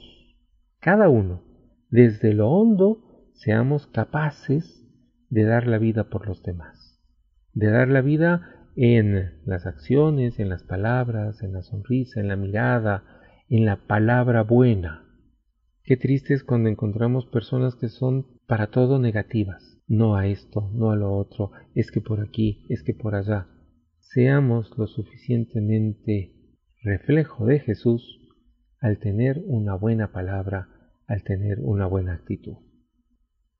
cada 0.81 1.09
uno, 1.09 1.42
desde 1.90 2.35
lo 2.35 2.51
hondo, 2.51 3.31
seamos 3.35 3.87
capaces 3.87 4.85
de 5.31 5.44
dar 5.44 5.66
la 5.66 5.79
vida 5.79 6.09
por 6.09 6.27
los 6.27 6.42
demás, 6.42 7.01
de 7.53 7.71
dar 7.71 7.88
la 7.88 8.01
vida 8.01 8.71
en 8.77 9.40
las 9.44 9.66
acciones, 9.66 10.38
en 10.38 10.49
las 10.49 10.62
palabras, 10.62 11.42
en 11.42 11.53
la 11.53 11.62
sonrisa, 11.62 12.21
en 12.21 12.29
la 12.29 12.37
mirada, 12.37 13.05
en 13.49 13.64
la 13.64 13.77
palabra 13.87 14.42
buena. 14.42 15.05
Qué 15.83 15.97
triste 15.97 16.35
es 16.35 16.44
cuando 16.44 16.68
encontramos 16.68 17.27
personas 17.27 17.75
que 17.75 17.88
son 17.88 18.38
para 18.49 18.71
todo 18.71 18.99
negativas, 18.99 19.79
no 19.87 20.17
a 20.17 20.27
esto, 20.27 20.71
no 20.73 20.91
a 20.91 20.97
lo 20.97 21.15
otro, 21.15 21.53
es 21.75 21.91
que 21.91 22.01
por 22.01 22.21
aquí, 22.21 22.65
es 22.71 22.83
que 22.83 22.95
por 22.95 23.15
allá. 23.15 23.47
Seamos 23.99 24.77
lo 24.79 24.87
suficientemente 24.87 26.35
reflejo 26.83 27.45
de 27.45 27.61
Jesús 27.61 28.19
al 28.81 28.99
tener 29.01 29.43
una 29.45 29.75
buena 29.75 30.13
palabra, 30.13 30.67
al 31.07 31.25
tener 31.25 31.59
una 31.61 31.87
buena 31.87 32.15
actitud. 32.15 32.57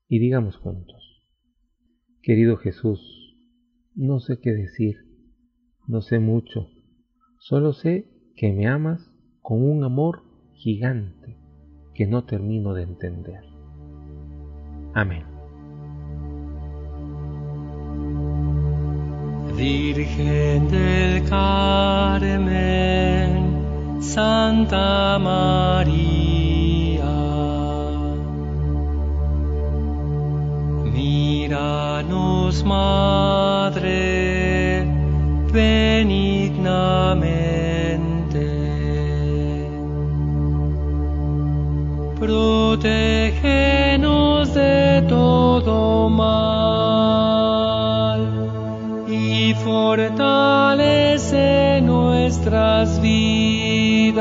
Y 0.07 0.17
digamos 0.17 0.57
juntos, 0.57 1.23
querido 2.23 2.57
Jesús, 2.57 3.37
no 3.93 4.19
sé 4.19 4.39
qué 4.41 4.53
decir, 4.53 4.95
no 5.87 6.01
sé 6.01 6.17
mucho, 6.17 6.67
solo 7.37 7.73
sé 7.73 8.09
que 8.35 8.51
me 8.53 8.65
amas 8.65 9.11
con 9.41 9.61
un 9.61 9.83
amor 9.83 10.23
gigante 10.53 11.37
que 11.93 12.07
no 12.07 12.25
termino 12.25 12.73
de 12.73 12.83
entender. 12.83 13.48
Amén. 14.93 15.23
Virgen 19.55 20.69
del 20.69 21.23
Carmen, 21.29 22.71
Santa 24.01 25.19
María, 25.19 27.03
míranos, 30.93 32.63
Madre, 32.63 33.67
benignamente. 35.51 36.79
Protégenos 42.17 43.08
y 49.07 49.53
fortalece 49.55 50.21
nuestras 51.81 53.01
vidas. 53.01 54.19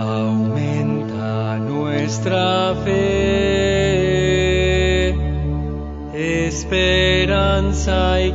Aumenta 0.00 1.58
nuestra 1.58 2.74
fe, 2.84 3.54
esperanza 6.48 8.20
y 8.20 8.32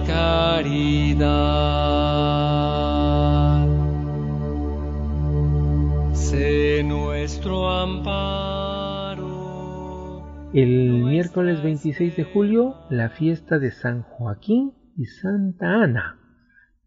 El 10.62 11.04
miércoles 11.06 11.64
26 11.64 12.18
de 12.18 12.26
julio, 12.26 12.76
la 12.90 13.12
fiesta 13.12 13.60
de 13.60 13.72
San 13.72 14.02
Joaquín 14.02 14.74
y 14.98 15.06
Santa 15.06 15.84
Ana, 15.84 16.20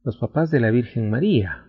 los 0.05 0.19
papás 0.19 0.51
de 0.51 0.61
la 0.61 0.71
Virgen 0.71 1.09
María, 1.09 1.65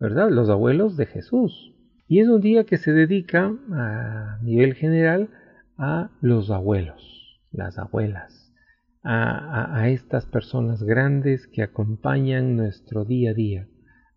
¿verdad? 0.00 0.30
Los 0.30 0.48
abuelos 0.48 0.96
de 0.96 1.04
Jesús. 1.04 1.74
Y 2.08 2.20
es 2.20 2.28
un 2.28 2.40
día 2.40 2.64
que 2.64 2.78
se 2.78 2.92
dedica 2.92 3.54
a 3.70 4.38
nivel 4.40 4.72
general 4.72 5.28
a 5.76 6.10
los 6.22 6.50
abuelos, 6.50 7.38
las 7.50 7.76
abuelas, 7.76 8.54
a, 9.02 9.78
a, 9.78 9.90
estas 9.90 10.24
personas 10.24 10.82
grandes 10.82 11.48
que 11.48 11.62
acompañan 11.62 12.56
nuestro 12.56 13.04
día 13.04 13.32
a 13.32 13.34
día. 13.34 13.68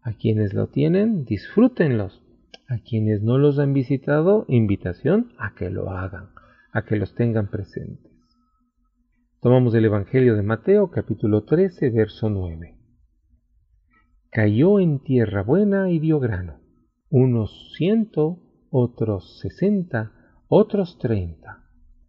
A 0.01 0.13
quienes 0.13 0.53
lo 0.53 0.67
tienen, 0.67 1.25
disfrútenlos. 1.25 2.23
A 2.69 2.77
quienes 2.77 3.23
no 3.23 3.37
los 3.37 3.59
han 3.59 3.73
visitado, 3.73 4.45
invitación 4.47 5.33
a 5.37 5.53
que 5.53 5.69
lo 5.69 5.89
hagan 5.89 6.34
a 6.75 6.83
que 6.83 6.97
los 6.97 7.15
tengan 7.15 7.49
presentes. 7.49 8.11
Tomamos 9.41 9.73
el 9.75 9.85
Evangelio 9.85 10.35
de 10.35 10.43
Mateo 10.43 10.91
capítulo 10.91 11.45
13, 11.45 11.89
verso 11.89 12.29
9. 12.29 12.77
Cayó 14.29 14.81
en 14.81 14.99
tierra 15.01 15.41
buena 15.41 15.89
y 15.89 15.99
dio 15.99 16.19
grano, 16.19 16.59
unos 17.09 17.73
ciento, 17.77 18.41
otros 18.71 19.39
sesenta, 19.39 20.11
otros 20.49 20.99
treinta. 20.99 21.63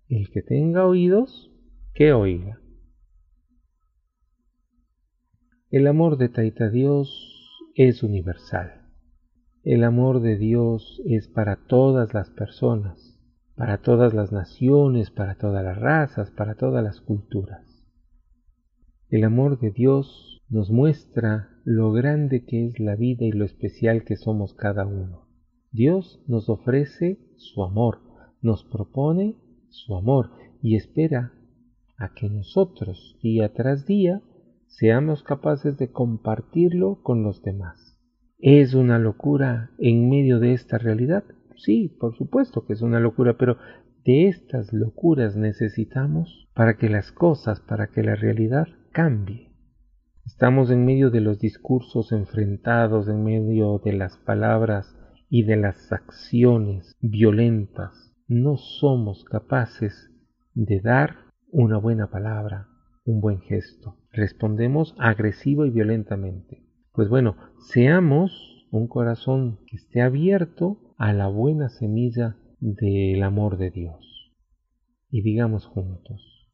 El 0.09 0.31
que 0.31 0.43
tenga 0.43 0.85
oídos, 0.85 1.49
que 1.95 2.13
oiga. 2.13 2.59
El 5.71 5.87
amor 5.87 6.19
de 6.19 6.29
Taita 6.29 6.71
Dios 6.71 7.63
es 7.77 8.03
universal. 8.03 8.83
El 9.63 9.85
amor 9.85 10.21
de 10.23 10.37
Dios 10.37 11.01
es 11.07 11.29
para 11.29 11.55
todas 11.69 12.13
las 12.15 12.31
personas 12.31 13.16
para 13.57 13.79
todas 13.79 14.12
las 14.12 14.33
naciones, 14.33 15.11
para 15.11 15.37
todas 15.37 15.64
las 15.64 15.79
razas, 15.79 16.31
para 16.31 16.55
todas 16.55 16.85
las 16.85 17.01
culturas. 17.01 17.85
El 19.09 19.25
amor 19.25 19.59
de 19.59 19.71
Dios 19.71 20.42
nos 20.49 20.71
muestra 20.71 21.49
lo 21.64 21.90
grande 21.92 22.45
que 22.45 22.66
es 22.66 22.79
la 22.79 22.97
vida 22.97 23.25
y 23.25 23.33
lo 23.33 23.45
especial 23.45 24.05
que 24.05 24.16
somos 24.16 24.55
cada 24.55 24.87
uno. 24.87 25.27
Dios 25.73 26.23
nos 26.29 26.49
ofrece 26.49 27.19
su 27.37 27.64
amor, 27.64 28.01
nos 28.42 28.62
propone 28.64 29.37
su 29.69 29.97
amor 29.97 30.31
y 30.62 30.77
espera 30.77 31.33
a 31.97 32.12
que 32.12 32.29
nosotros 32.29 33.19
día 33.23 33.53
tras 33.55 33.87
día 33.87 34.23
seamos 34.66 35.23
capaces 35.23 35.79
de 35.79 35.90
compartirlo 35.90 37.01
con 37.03 37.23
los 37.23 37.42
demás. 37.42 37.99
¿Es 38.38 38.75
una 38.75 38.99
locura 38.99 39.71
en 39.79 40.11
medio 40.11 40.40
de 40.40 40.53
esta 40.53 40.77
realidad? 40.77 41.25
Sí, 41.57 41.88
por 42.01 42.16
supuesto 42.16 42.64
que 42.64 42.75
es 42.75 42.83
una 42.83 43.01
locura, 43.01 43.37
pero 43.38 43.57
de 44.05 44.29
estas 44.29 44.73
locuras 44.73 45.37
necesitamos 45.37 46.49
para 46.55 46.77
que 46.77 46.88
las 46.88 47.12
cosas, 47.12 47.61
para 47.61 47.88
que 47.88 48.03
la 48.03 48.14
realidad 48.14 48.69
cambie. 48.92 49.51
Estamos 50.25 50.71
en 50.71 50.85
medio 50.85 51.11
de 51.11 51.21
los 51.21 51.38
discursos 51.38 52.12
enfrentados, 52.12 53.09
en 53.09 53.25
medio 53.25 53.81
de 53.85 53.92
las 53.92 54.16
palabras 54.19 54.97
y 55.29 55.45
de 55.45 55.57
las 55.57 55.92
acciones 55.92 56.95
violentas. 57.01 58.12
No 58.29 58.57
somos 58.57 59.25
capaces 59.25 60.11
de 60.55 60.81
dar 60.81 61.16
una 61.51 61.79
buena 61.79 62.11
palabra, 62.11 62.69
un 63.05 63.21
buen 63.21 63.40
gesto. 63.40 63.97
Respondemos 64.12 64.95
agresivo 64.99 65.64
y 65.64 65.71
violentamente. 65.71 66.64
Pues 66.92 67.09
bueno, 67.09 67.37
seamos 67.59 68.66
un 68.71 68.88
corazón 68.88 69.61
que 69.66 69.77
esté 69.77 70.03
abierto 70.03 70.79
a 70.97 71.13
la 71.13 71.29
buena 71.29 71.69
semilla 71.69 72.37
del 72.61 73.23
amor 73.23 73.59
de 73.59 73.71
Dios. 73.71 74.33
Y 75.11 75.23
digamos 75.23 75.67
juntos, 75.67 76.49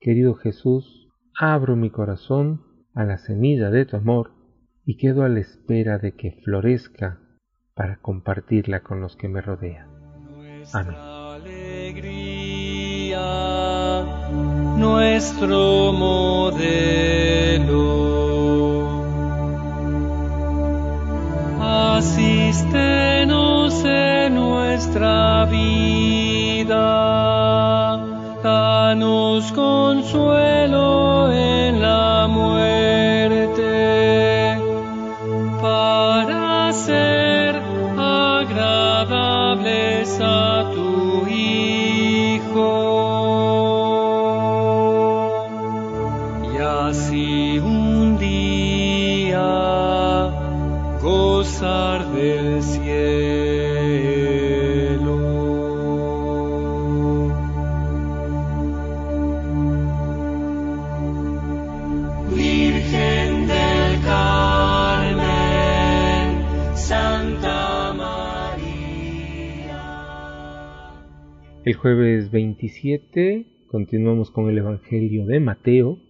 querido 0.00 0.34
Jesús, 0.34 1.08
abro 1.38 1.76
mi 1.76 1.90
corazón 1.90 2.62
a 2.94 3.04
la 3.04 3.18
semilla 3.18 3.70
de 3.70 3.86
tu 3.86 3.96
amor 3.96 4.32
y 4.84 4.96
quedo 4.96 5.22
a 5.22 5.28
la 5.28 5.40
espera 5.40 5.98
de 5.98 6.12
que 6.12 6.32
florezca 6.44 7.20
para 7.74 8.00
compartirla 8.00 8.80
con 8.82 9.00
los 9.00 9.16
que 9.16 9.28
me 9.28 9.40
rodean. 9.40 9.88
Amén. 10.72 10.96
nuestro 14.76 15.92
modelo. 15.92 17.10
Nuestra 24.30 25.44
vida, 25.44 26.74
danos 28.42 29.52
consuelo 29.52 30.99
El 71.70 71.76
jueves 71.76 72.32
27 72.32 73.46
continuamos 73.68 74.32
con 74.32 74.50
el 74.50 74.58
Evangelio 74.58 75.24
de 75.24 75.38
Mateo, 75.38 76.00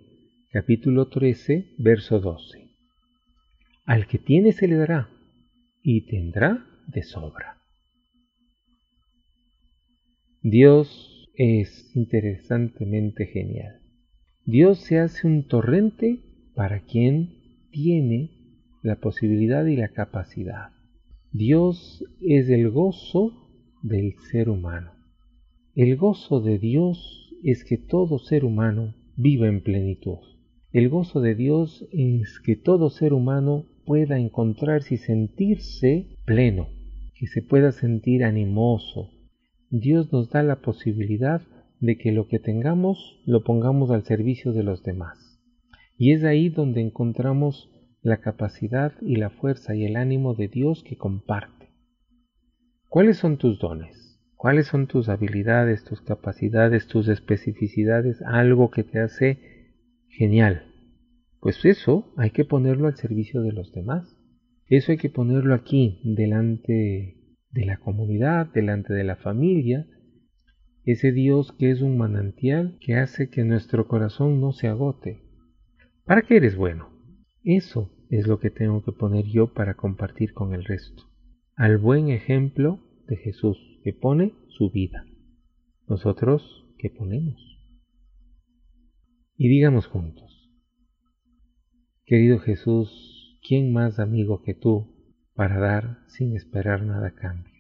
capítulo 0.51 1.09
13, 1.09 1.75
verso 1.77 2.19
12. 2.19 2.71
Al 3.85 4.07
que 4.07 4.17
tiene 4.17 4.53
se 4.53 4.67
le 4.69 4.77
dará 4.77 5.11
y 5.83 6.07
tendrá 6.07 6.65
de 6.87 7.03
sobra. 7.03 7.59
Dios 10.41 11.29
es 11.35 11.95
interesantemente 11.95 13.27
genial. 13.27 13.83
Dios 14.47 14.79
se 14.79 14.99
hace 14.99 15.27
un 15.27 15.47
torrente 15.47 16.21
para 16.55 16.87
quien 16.87 17.69
tiene 17.71 18.31
la 18.83 18.97
posibilidad 18.97 19.67
y 19.67 19.77
la 19.77 19.89
capacidad. 19.89 20.71
Dios 21.33 22.03
es 22.23 22.49
el 22.49 22.71
gozo 22.71 23.35
del 23.83 24.15
ser 24.31 24.49
humano. 24.49 25.00
El 25.77 25.97
gozo 25.97 26.41
de 26.41 26.59
Dios 26.59 27.33
es 27.45 27.65
que 27.65 27.79
todo 27.79 28.19
ser 28.19 28.45
humano 28.45 28.97
viva 29.17 29.47
en 29.47 29.63
plenitud. 29.63 30.19
El 30.73 30.89
gozo 30.89 31.21
de 31.21 31.37
Dios 31.37 31.87
es 31.93 32.41
que 32.41 32.57
todo 32.57 32.91
ser 32.91 33.13
humano 33.13 33.67
pueda 33.87 34.19
encontrarse 34.19 34.97
y 34.97 34.99
sentirse 34.99 36.09
pleno, 36.25 36.69
que 37.15 37.29
se 37.29 37.43
pueda 37.43 37.71
sentir 37.71 38.25
animoso. 38.25 39.11
Dios 39.71 40.13
nos 40.13 40.31
da 40.31 40.43
la 40.43 40.61
posibilidad 40.61 41.43
de 41.79 41.97
que 41.97 42.11
lo 42.11 42.27
que 42.27 42.41
tengamos 42.41 43.23
lo 43.25 43.45
pongamos 43.45 43.93
al 43.93 44.03
servicio 44.03 44.53
de 44.53 44.65
los 44.65 44.83
demás. 44.83 45.41
Y 45.97 46.13
es 46.13 46.25
ahí 46.25 46.49
donde 46.49 46.81
encontramos 46.81 47.71
la 48.03 48.21
capacidad 48.21 48.93
y 49.03 49.17
la 49.17 49.31
fuerza 49.31 49.77
y 49.77 49.85
el 49.85 49.95
ánimo 49.95 50.35
de 50.35 50.49
Dios 50.49 50.83
que 50.83 50.97
comparte. 50.97 51.69
¿Cuáles 52.89 53.19
son 53.19 53.39
tus 53.39 53.61
dones? 53.61 54.00
¿Cuáles 54.41 54.69
son 54.69 54.87
tus 54.87 55.11
habilidades, 55.11 55.85
tus 55.85 56.01
capacidades, 56.01 56.87
tus 56.87 57.09
especificidades? 57.09 58.23
Algo 58.23 58.71
que 58.71 58.85
te 58.85 58.99
hace 58.99 59.39
genial. 60.09 60.63
Pues 61.41 61.63
eso 61.67 62.11
hay 62.17 62.31
que 62.31 62.47
ponerlo 62.47 62.87
al 62.87 62.97
servicio 62.97 63.43
de 63.43 63.53
los 63.53 63.71
demás. 63.71 64.17
Eso 64.67 64.93
hay 64.93 64.97
que 64.97 65.11
ponerlo 65.11 65.55
aquí, 65.55 66.01
delante 66.05 67.19
de 67.51 67.65
la 67.67 67.77
comunidad, 67.77 68.47
delante 68.47 68.95
de 68.95 69.05
la 69.05 69.17
familia. 69.17 69.87
Ese 70.87 71.13
Dios 71.13 71.53
que 71.59 71.71
es 71.71 71.83
un 71.83 71.99
manantial 71.99 72.79
que 72.81 72.95
hace 72.95 73.29
que 73.29 73.45
nuestro 73.45 73.89
corazón 73.89 74.41
no 74.41 74.53
se 74.53 74.69
agote. 74.69 75.21
¿Para 76.07 76.23
qué 76.23 76.39
eres 76.39 76.57
bueno? 76.57 76.89
Eso 77.45 77.93
es 78.09 78.27
lo 78.27 78.39
que 78.39 78.49
tengo 78.49 78.83
que 78.83 78.93
poner 78.93 79.27
yo 79.27 79.53
para 79.53 79.75
compartir 79.75 80.33
con 80.33 80.55
el 80.55 80.65
resto. 80.65 81.03
Al 81.57 81.77
buen 81.77 82.09
ejemplo 82.09 82.81
de 83.07 83.17
Jesús, 83.17 83.70
que 83.83 83.93
pone 83.93 84.35
su 84.49 84.71
vida. 84.71 85.05
Nosotros, 85.89 86.67
¿qué 86.79 86.91
ponemos? 86.91 87.41
Y 89.37 89.49
digamos 89.49 89.87
juntos, 89.87 90.51
querido 92.05 92.39
Jesús, 92.39 93.39
¿quién 93.47 93.73
más 93.73 93.99
amigo 93.99 94.43
que 94.43 94.55
tú 94.55 94.95
para 95.35 95.59
dar 95.59 95.99
sin 96.09 96.37
esperar 96.37 96.85
nada 96.85 97.09
a 97.09 97.15
cambio? 97.15 97.55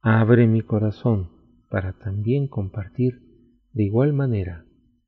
Abre 0.00 0.46
mi 0.46 0.62
corazón 0.62 1.30
para 1.68 1.94
también 1.94 2.46
compartir 2.46 3.20
de 3.72 3.84
igual 3.84 4.12
manera 4.12 4.64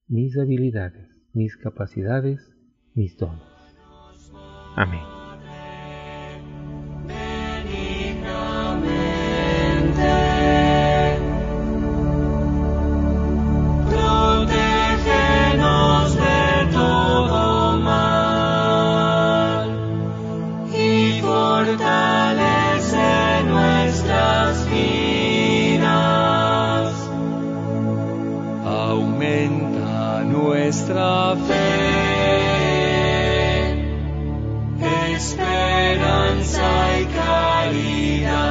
mis 0.09 0.37
habilidades, 0.37 1.09
mis 1.33 1.57
capacidades, 1.57 2.41
mis 2.95 3.17
dones. 3.17 3.43
Amén. 4.75 5.16
Nuestra 30.67 31.37
fe, 31.47 31.63
esperanza 35.15 37.01
y 37.01 37.05
caridad. 37.07 38.46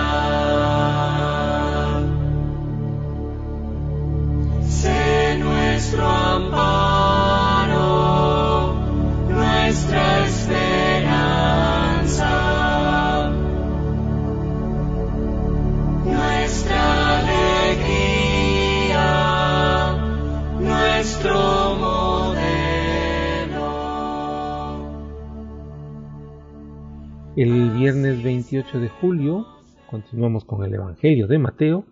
El 27.36 27.72
viernes 27.72 28.24
28 28.24 28.80
de 28.80 28.88
julio 28.88 29.46
continuamos 29.90 30.46
con 30.46 30.64
el 30.64 30.74
Evangelio 30.74 31.28
de 31.28 31.38
Mateo, 31.38 31.86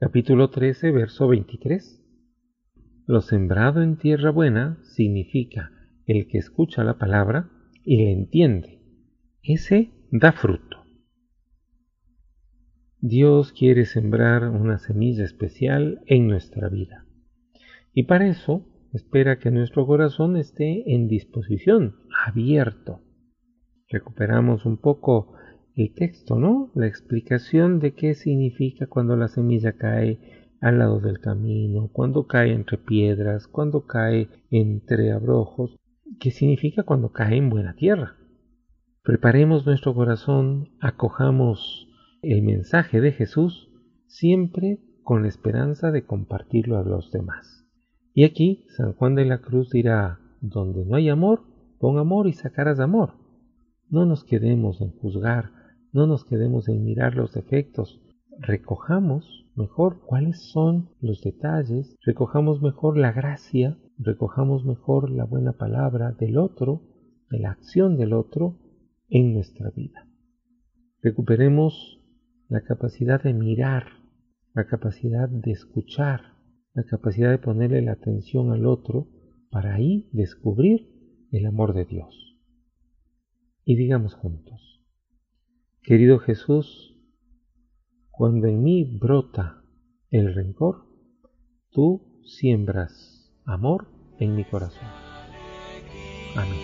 capítulo 0.00 0.50
13, 0.50 0.90
verso 0.90 1.28
23. 1.28 2.02
Lo 3.06 3.20
sembrado 3.20 3.82
en 3.82 3.98
tierra 3.98 4.32
buena 4.32 4.80
significa 4.82 5.70
el 6.06 6.26
que 6.26 6.38
escucha 6.38 6.82
la 6.82 6.98
palabra 6.98 7.48
y 7.84 8.04
la 8.04 8.10
entiende. 8.10 8.80
Ese 9.44 9.92
da 10.10 10.32
fruto. 10.32 10.78
Dios 12.98 13.52
quiere 13.52 13.84
sembrar 13.84 14.48
una 14.48 14.78
semilla 14.78 15.22
especial 15.22 16.00
en 16.06 16.26
nuestra 16.26 16.68
vida. 16.68 17.06
Y 17.94 18.02
para 18.06 18.26
eso 18.26 18.66
espera 18.92 19.38
que 19.38 19.52
nuestro 19.52 19.86
corazón 19.86 20.36
esté 20.36 20.92
en 20.92 21.06
disposición, 21.06 21.94
abierto. 22.26 23.02
Recuperamos 23.90 24.66
un 24.66 24.76
poco 24.76 25.34
el 25.74 25.92
texto, 25.92 26.38
¿no? 26.38 26.70
La 26.74 26.86
explicación 26.86 27.80
de 27.80 27.94
qué 27.94 28.14
significa 28.14 28.86
cuando 28.86 29.16
la 29.16 29.26
semilla 29.26 29.72
cae 29.72 30.46
al 30.60 30.78
lado 30.78 31.00
del 31.00 31.18
camino, 31.18 31.90
cuando 31.92 32.26
cae 32.26 32.52
entre 32.52 32.78
piedras, 32.78 33.48
cuando 33.48 33.86
cae 33.86 34.28
entre 34.50 35.10
abrojos, 35.10 35.76
qué 36.20 36.30
significa 36.30 36.84
cuando 36.84 37.10
cae 37.10 37.36
en 37.36 37.50
buena 37.50 37.74
tierra. 37.74 38.16
Preparemos 39.02 39.66
nuestro 39.66 39.92
corazón, 39.94 40.68
acojamos 40.80 41.88
el 42.22 42.42
mensaje 42.42 43.00
de 43.00 43.10
Jesús 43.10 43.70
siempre 44.06 44.78
con 45.02 45.22
la 45.22 45.28
esperanza 45.28 45.90
de 45.90 46.04
compartirlo 46.04 46.78
a 46.78 46.84
los 46.84 47.10
demás. 47.10 47.66
Y 48.14 48.24
aquí 48.24 48.66
San 48.76 48.92
Juan 48.92 49.16
de 49.16 49.24
la 49.24 49.38
Cruz 49.38 49.70
dirá, 49.70 50.20
donde 50.40 50.84
no 50.84 50.96
hay 50.96 51.08
amor, 51.08 51.42
pon 51.78 51.98
amor 51.98 52.28
y 52.28 52.34
sacarás 52.34 52.78
amor. 52.78 53.19
No 53.90 54.06
nos 54.06 54.22
quedemos 54.22 54.80
en 54.80 54.92
juzgar, 54.92 55.50
no 55.92 56.06
nos 56.06 56.24
quedemos 56.24 56.68
en 56.68 56.84
mirar 56.84 57.16
los 57.16 57.32
defectos, 57.32 58.00
recojamos 58.38 59.50
mejor 59.56 60.02
cuáles 60.06 60.40
son 60.52 60.90
los 61.00 61.20
detalles, 61.22 61.96
recojamos 62.04 62.62
mejor 62.62 62.96
la 62.96 63.10
gracia, 63.10 63.76
recojamos 63.98 64.64
mejor 64.64 65.10
la 65.10 65.24
buena 65.24 65.54
palabra 65.54 66.12
del 66.12 66.38
otro, 66.38 66.82
de 67.30 67.40
la 67.40 67.50
acción 67.50 67.96
del 67.96 68.12
otro 68.12 68.60
en 69.08 69.34
nuestra 69.34 69.70
vida. 69.70 70.06
Recuperemos 71.02 72.00
la 72.48 72.62
capacidad 72.62 73.20
de 73.20 73.34
mirar, 73.34 73.86
la 74.54 74.68
capacidad 74.68 75.28
de 75.28 75.50
escuchar, 75.50 76.20
la 76.74 76.84
capacidad 76.84 77.30
de 77.30 77.38
ponerle 77.38 77.82
la 77.82 77.92
atención 77.92 78.52
al 78.52 78.66
otro 78.66 79.08
para 79.50 79.74
ahí 79.74 80.08
descubrir 80.12 80.88
el 81.32 81.46
amor 81.46 81.74
de 81.74 81.86
Dios. 81.86 82.29
Y 83.70 83.76
digamos 83.76 84.14
juntos, 84.14 84.82
querido 85.84 86.18
Jesús, 86.18 86.96
cuando 88.10 88.48
en 88.48 88.64
mí 88.64 88.98
brota 88.98 89.62
el 90.10 90.34
rencor, 90.34 90.86
tú 91.70 92.20
siembras 92.24 93.32
amor 93.44 93.86
en 94.18 94.34
mi 94.34 94.42
corazón. 94.42 94.88
Amén. 96.34 96.58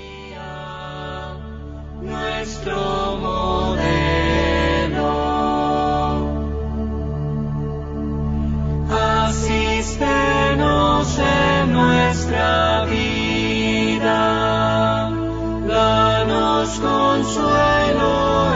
Nuestro 2.02 2.74
modelo. 3.18 3.46
Asístenos 8.90 10.40
en 11.20 11.72
nuestra 11.72 12.84
vida. 12.86 13.15
Danos 16.66 16.80
consuelo 16.80 18.55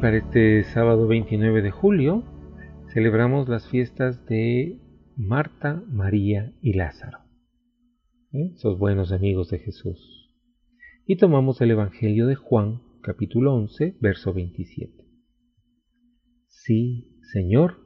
Para 0.00 0.18
este 0.18 0.64
sábado 0.64 1.06
29 1.06 1.62
de 1.62 1.70
julio 1.70 2.24
celebramos 2.92 3.48
las 3.48 3.68
fiestas 3.68 4.24
de 4.26 4.78
Marta, 5.16 5.82
María 5.88 6.52
y 6.60 6.74
Lázaro, 6.74 7.20
¿eh? 8.32 8.52
esos 8.54 8.78
buenos 8.78 9.12
amigos 9.12 9.50
de 9.50 9.58
Jesús. 9.58 10.30
Y 11.06 11.16
tomamos 11.16 11.60
el 11.60 11.70
Evangelio 11.70 12.26
de 12.26 12.34
Juan, 12.34 12.82
capítulo 13.02 13.54
11, 13.54 13.96
verso 14.00 14.32
27. 14.32 15.04
Sí, 16.48 17.18
Señor, 17.32 17.78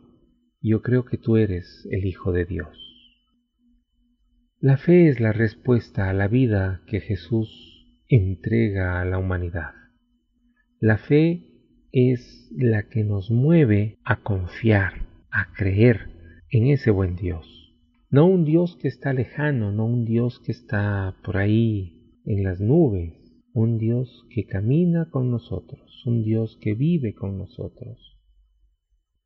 yo 0.61 0.83
creo 0.83 1.05
que 1.05 1.19
tú 1.19 1.37
eres 1.37 1.87
el 1.91 2.05
Hijo 2.05 2.33
de 2.33 2.45
Dios. 2.45 2.77
La 4.61 4.77
fe 4.77 5.09
es 5.09 5.21
la 5.21 5.33
respuesta 5.33 6.11
a 6.11 6.13
la 6.13 6.27
vida 6.27 6.83
que 6.87 7.01
Jesús 7.01 8.03
entrega 8.09 9.01
a 9.01 9.05
la 9.05 9.19
humanidad. 9.19 9.73
La 10.81 10.99
fe 10.99 11.48
es 11.93 12.49
la 12.57 12.89
que 12.89 13.05
nos 13.05 13.31
mueve 13.31 13.99
a 14.05 14.23
confiar, 14.23 15.07
a 15.31 15.53
creer 15.55 16.11
en 16.51 16.69
ese 16.69 16.91
buen 16.91 17.17
Dios. 17.17 17.77
No 18.11 18.27
un 18.27 18.45
Dios 18.45 18.77
que 18.81 18.89
está 18.89 19.13
lejano, 19.13 19.73
no 19.73 19.87
un 19.87 20.05
Dios 20.05 20.41
que 20.41 20.53
está 20.53 21.17
por 21.25 21.37
ahí 21.37 22.21
en 22.25 22.43
las 22.43 22.61
nubes, 22.61 23.15
un 23.53 23.79
Dios 23.79 24.27
que 24.31 24.47
camina 24.47 25.09
con 25.11 25.31
nosotros, 25.31 26.05
un 26.07 26.23
Dios 26.23 26.59
que 26.61 26.75
vive 26.75 27.15
con 27.15 27.39
nosotros. 27.39 28.19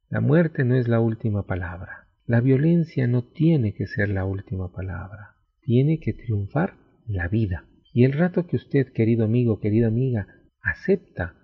La 0.08 0.20
muerte 0.20 0.64
no 0.64 0.76
es 0.76 0.88
la 0.88 1.00
última 1.00 1.46
palabra. 1.46 2.08
La 2.26 2.40
violencia 2.40 3.06
no 3.06 3.24
tiene 3.24 3.74
que 3.74 3.86
ser 3.86 4.08
la 4.08 4.24
última 4.24 4.72
palabra. 4.72 5.36
Tiene 5.62 5.98
que 6.00 6.12
triunfar 6.12 6.74
la 7.06 7.28
vida. 7.28 7.66
Y 7.92 8.04
el 8.04 8.12
rato 8.12 8.46
que 8.46 8.56
usted, 8.56 8.92
querido 8.92 9.24
amigo, 9.24 9.60
querida 9.60 9.88
amiga, 9.88 10.26
acepta 10.62 11.41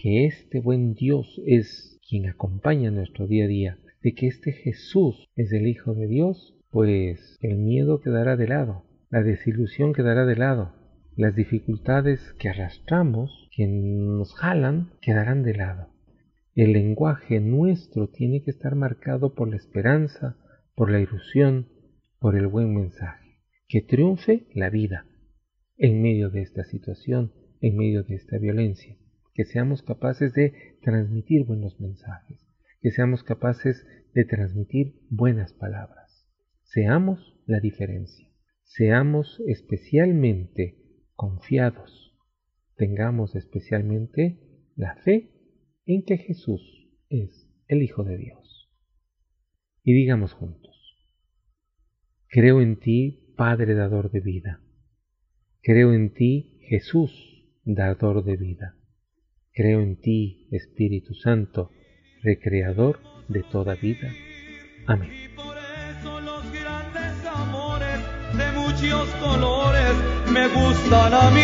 que 0.00 0.24
este 0.24 0.60
buen 0.60 0.94
Dios 0.94 1.40
es 1.44 2.00
quien 2.08 2.26
acompaña 2.26 2.90
nuestro 2.90 3.26
día 3.26 3.44
a 3.44 3.48
día, 3.48 3.78
de 4.02 4.14
que 4.14 4.28
este 4.28 4.52
Jesús 4.52 5.28
es 5.36 5.52
el 5.52 5.66
Hijo 5.66 5.92
de 5.92 6.06
Dios, 6.06 6.56
pues 6.70 7.36
el 7.42 7.58
miedo 7.58 8.00
quedará 8.00 8.36
de 8.36 8.48
lado, 8.48 8.84
La 9.10 9.22
desilusión 9.22 9.92
quedará 9.92 10.24
de 10.24 10.36
lado. 10.36 10.72
Las 11.16 11.34
dificultades 11.34 12.32
que 12.38 12.48
arrastramos, 12.48 13.48
que 13.54 13.66
nos 13.66 14.32
jalan, 14.34 14.92
quedarán 15.02 15.42
de 15.42 15.54
lado. 15.54 15.88
El 16.54 16.72
lenguaje 16.72 17.40
nuestro 17.40 18.08
tiene 18.08 18.42
que 18.42 18.52
estar 18.52 18.76
marcado 18.76 19.34
por 19.34 19.50
la 19.50 19.56
esperanza, 19.56 20.38
por 20.74 20.90
la 20.90 21.00
ilusión, 21.00 21.68
por 22.20 22.36
el 22.36 22.46
buen 22.46 22.72
mensaje. 22.72 23.42
Que 23.68 23.82
triunfe 23.82 24.46
la 24.54 24.70
vida 24.70 25.06
en 25.76 26.00
medio 26.00 26.30
de 26.30 26.42
esta 26.42 26.64
situación, 26.64 27.32
en 27.60 27.76
medio 27.76 28.04
de 28.04 28.14
esta 28.14 28.38
violencia. 28.38 28.96
Que 29.40 29.46
seamos 29.46 29.80
capaces 29.80 30.34
de 30.34 30.52
transmitir 30.82 31.46
buenos 31.46 31.80
mensajes. 31.80 32.46
Que 32.82 32.90
seamos 32.90 33.22
capaces 33.22 33.86
de 34.12 34.26
transmitir 34.26 35.00
buenas 35.08 35.54
palabras. 35.54 36.28
Seamos 36.64 37.40
la 37.46 37.58
diferencia. 37.58 38.28
Seamos 38.64 39.42
especialmente 39.46 40.76
confiados. 41.14 42.14
Tengamos 42.76 43.34
especialmente 43.34 44.42
la 44.76 44.96
fe 44.96 45.30
en 45.86 46.04
que 46.04 46.18
Jesús 46.18 46.60
es 47.08 47.50
el 47.66 47.82
Hijo 47.82 48.04
de 48.04 48.18
Dios. 48.18 48.70
Y 49.82 49.94
digamos 49.94 50.34
juntos, 50.34 50.76
creo 52.28 52.60
en 52.60 52.78
ti, 52.78 53.32
Padre 53.38 53.72
dador 53.72 54.10
de 54.10 54.20
vida. 54.20 54.60
Creo 55.62 55.94
en 55.94 56.12
ti, 56.12 56.58
Jesús, 56.68 57.48
dador 57.64 58.22
de 58.22 58.36
vida. 58.36 58.76
Creo 59.52 59.80
en 59.80 60.00
ti, 60.00 60.46
Espíritu 60.52 61.14
Santo, 61.14 61.70
recreador 62.22 63.00
de 63.28 63.42
toda 63.42 63.74
vida. 63.74 64.08
Amén. 64.86 65.10
Y 65.12 65.28
por 65.28 65.56
eso 65.56 66.20
los 66.20 66.52
grandes 66.52 67.26
amores 67.26 67.98
de 68.36 68.52
muchos 68.52 69.08
colores 69.16 69.94
me 70.32 70.46
gustan 70.48 71.14
a 71.14 71.30
mí. 71.30 71.40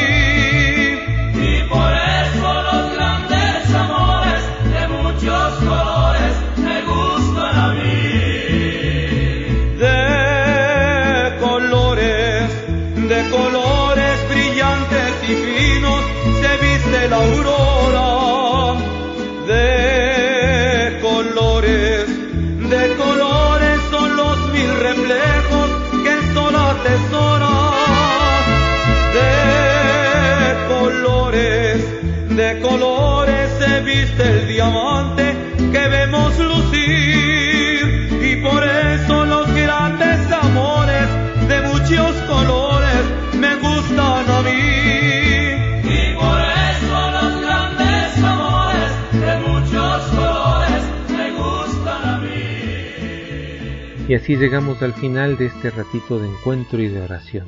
Y 1.35 1.69
por 1.69 1.93
eso 1.93 2.63
los 2.63 2.95
grandes 2.95 3.75
amores 3.75 4.43
de 4.73 4.89
muchos 4.89 5.55
colores 5.55 5.66
mí. 44.47 45.83
Y 45.83 46.15
por 46.15 46.41
eso 46.73 46.97
los 47.17 47.41
grandes 47.43 48.25
amores 48.25 48.93
de 49.13 49.33
muchos 49.47 50.07
colores 50.17 50.83
me 51.11 51.27
gustan 51.33 52.09
a 52.09 52.19
mí. 52.21 54.07
Y 54.09 54.15
así 54.15 54.37
llegamos 54.37 54.83
al 54.83 54.93
final 54.95 55.37
de 55.37 55.47
este 55.47 55.71
ratito 55.71 56.19
de 56.19 56.29
encuentro 56.29 56.81
y 56.81 56.89
de 56.89 57.01
oración. 57.01 57.47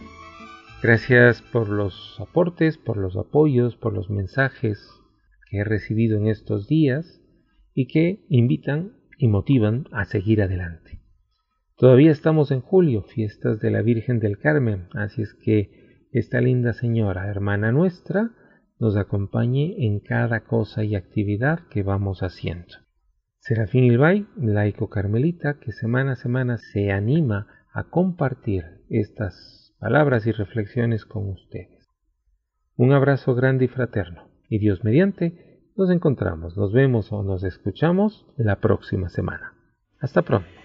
Gracias 0.83 1.43
por 1.43 1.69
los 1.69 2.21
aportes, 2.21 2.79
por 2.79 2.99
los 2.99 3.17
apoyos, 3.17 3.77
por 3.77 3.93
los 3.93 4.11
mensajes 4.11 4.79
que 5.51 5.59
he 5.59 5.65
recibido 5.65 6.19
en 6.19 6.29
estos 6.29 6.69
días 6.69 7.21
y 7.75 7.87
que 7.87 8.25
invitan 8.29 8.93
y 9.19 9.29
motivan 9.29 9.87
a 9.93 10.05
seguir 10.05 10.43
adelante. 10.43 11.01
Todavía 11.77 12.11
estamos 12.11 12.51
en 12.51 12.61
julio, 12.61 13.03
fiestas 13.03 13.61
de 13.61 13.71
la 13.71 13.83
Virgen 13.83 14.19
del 14.19 14.39
Carmen, 14.39 14.89
así 14.95 15.23
es 15.23 15.35
que 15.35 15.78
esta 16.13 16.41
linda 16.41 16.73
señora, 16.73 17.29
hermana 17.29 17.73
nuestra, 17.73 18.31
nos 18.79 18.97
acompañe 18.97 19.75
en 19.87 20.01
cada 20.01 20.41
cosa 20.41 20.85
y 20.85 20.95
actividad 20.95 21.61
que 21.71 21.83
vamos 21.83 22.23
haciendo. 22.23 22.75
Serafín 23.39 23.85
Ilbay, 23.85 24.27
laico 24.37 24.89
carmelita, 24.89 25.59
que 25.59 25.73
semana 25.73 26.13
a 26.13 26.17
semana 26.17 26.59
se 26.59 26.93
anima 26.93 27.47
a 27.73 27.85
compartir 27.85 28.65
estas 28.89 29.75
palabras 29.79 30.27
y 30.27 30.33
reflexiones 30.33 31.05
con 31.05 31.29
ustedes. 31.29 31.87
Un 32.77 32.93
abrazo 32.93 33.35
grande 33.35 33.67
y 33.67 33.69
fraterno, 33.69 34.29
y 34.49 34.59
Dios 34.59 34.85
mediante, 34.85 35.63
nos 35.77 35.91
encontramos, 35.91 36.57
nos 36.57 36.73
vemos 36.73 37.13
o 37.13 37.23
nos 37.23 37.45
escuchamos 37.45 38.27
la 38.37 38.57
próxima 38.57 39.09
semana. 39.09 39.55
Hasta 40.01 40.23
pronto. 40.23 40.58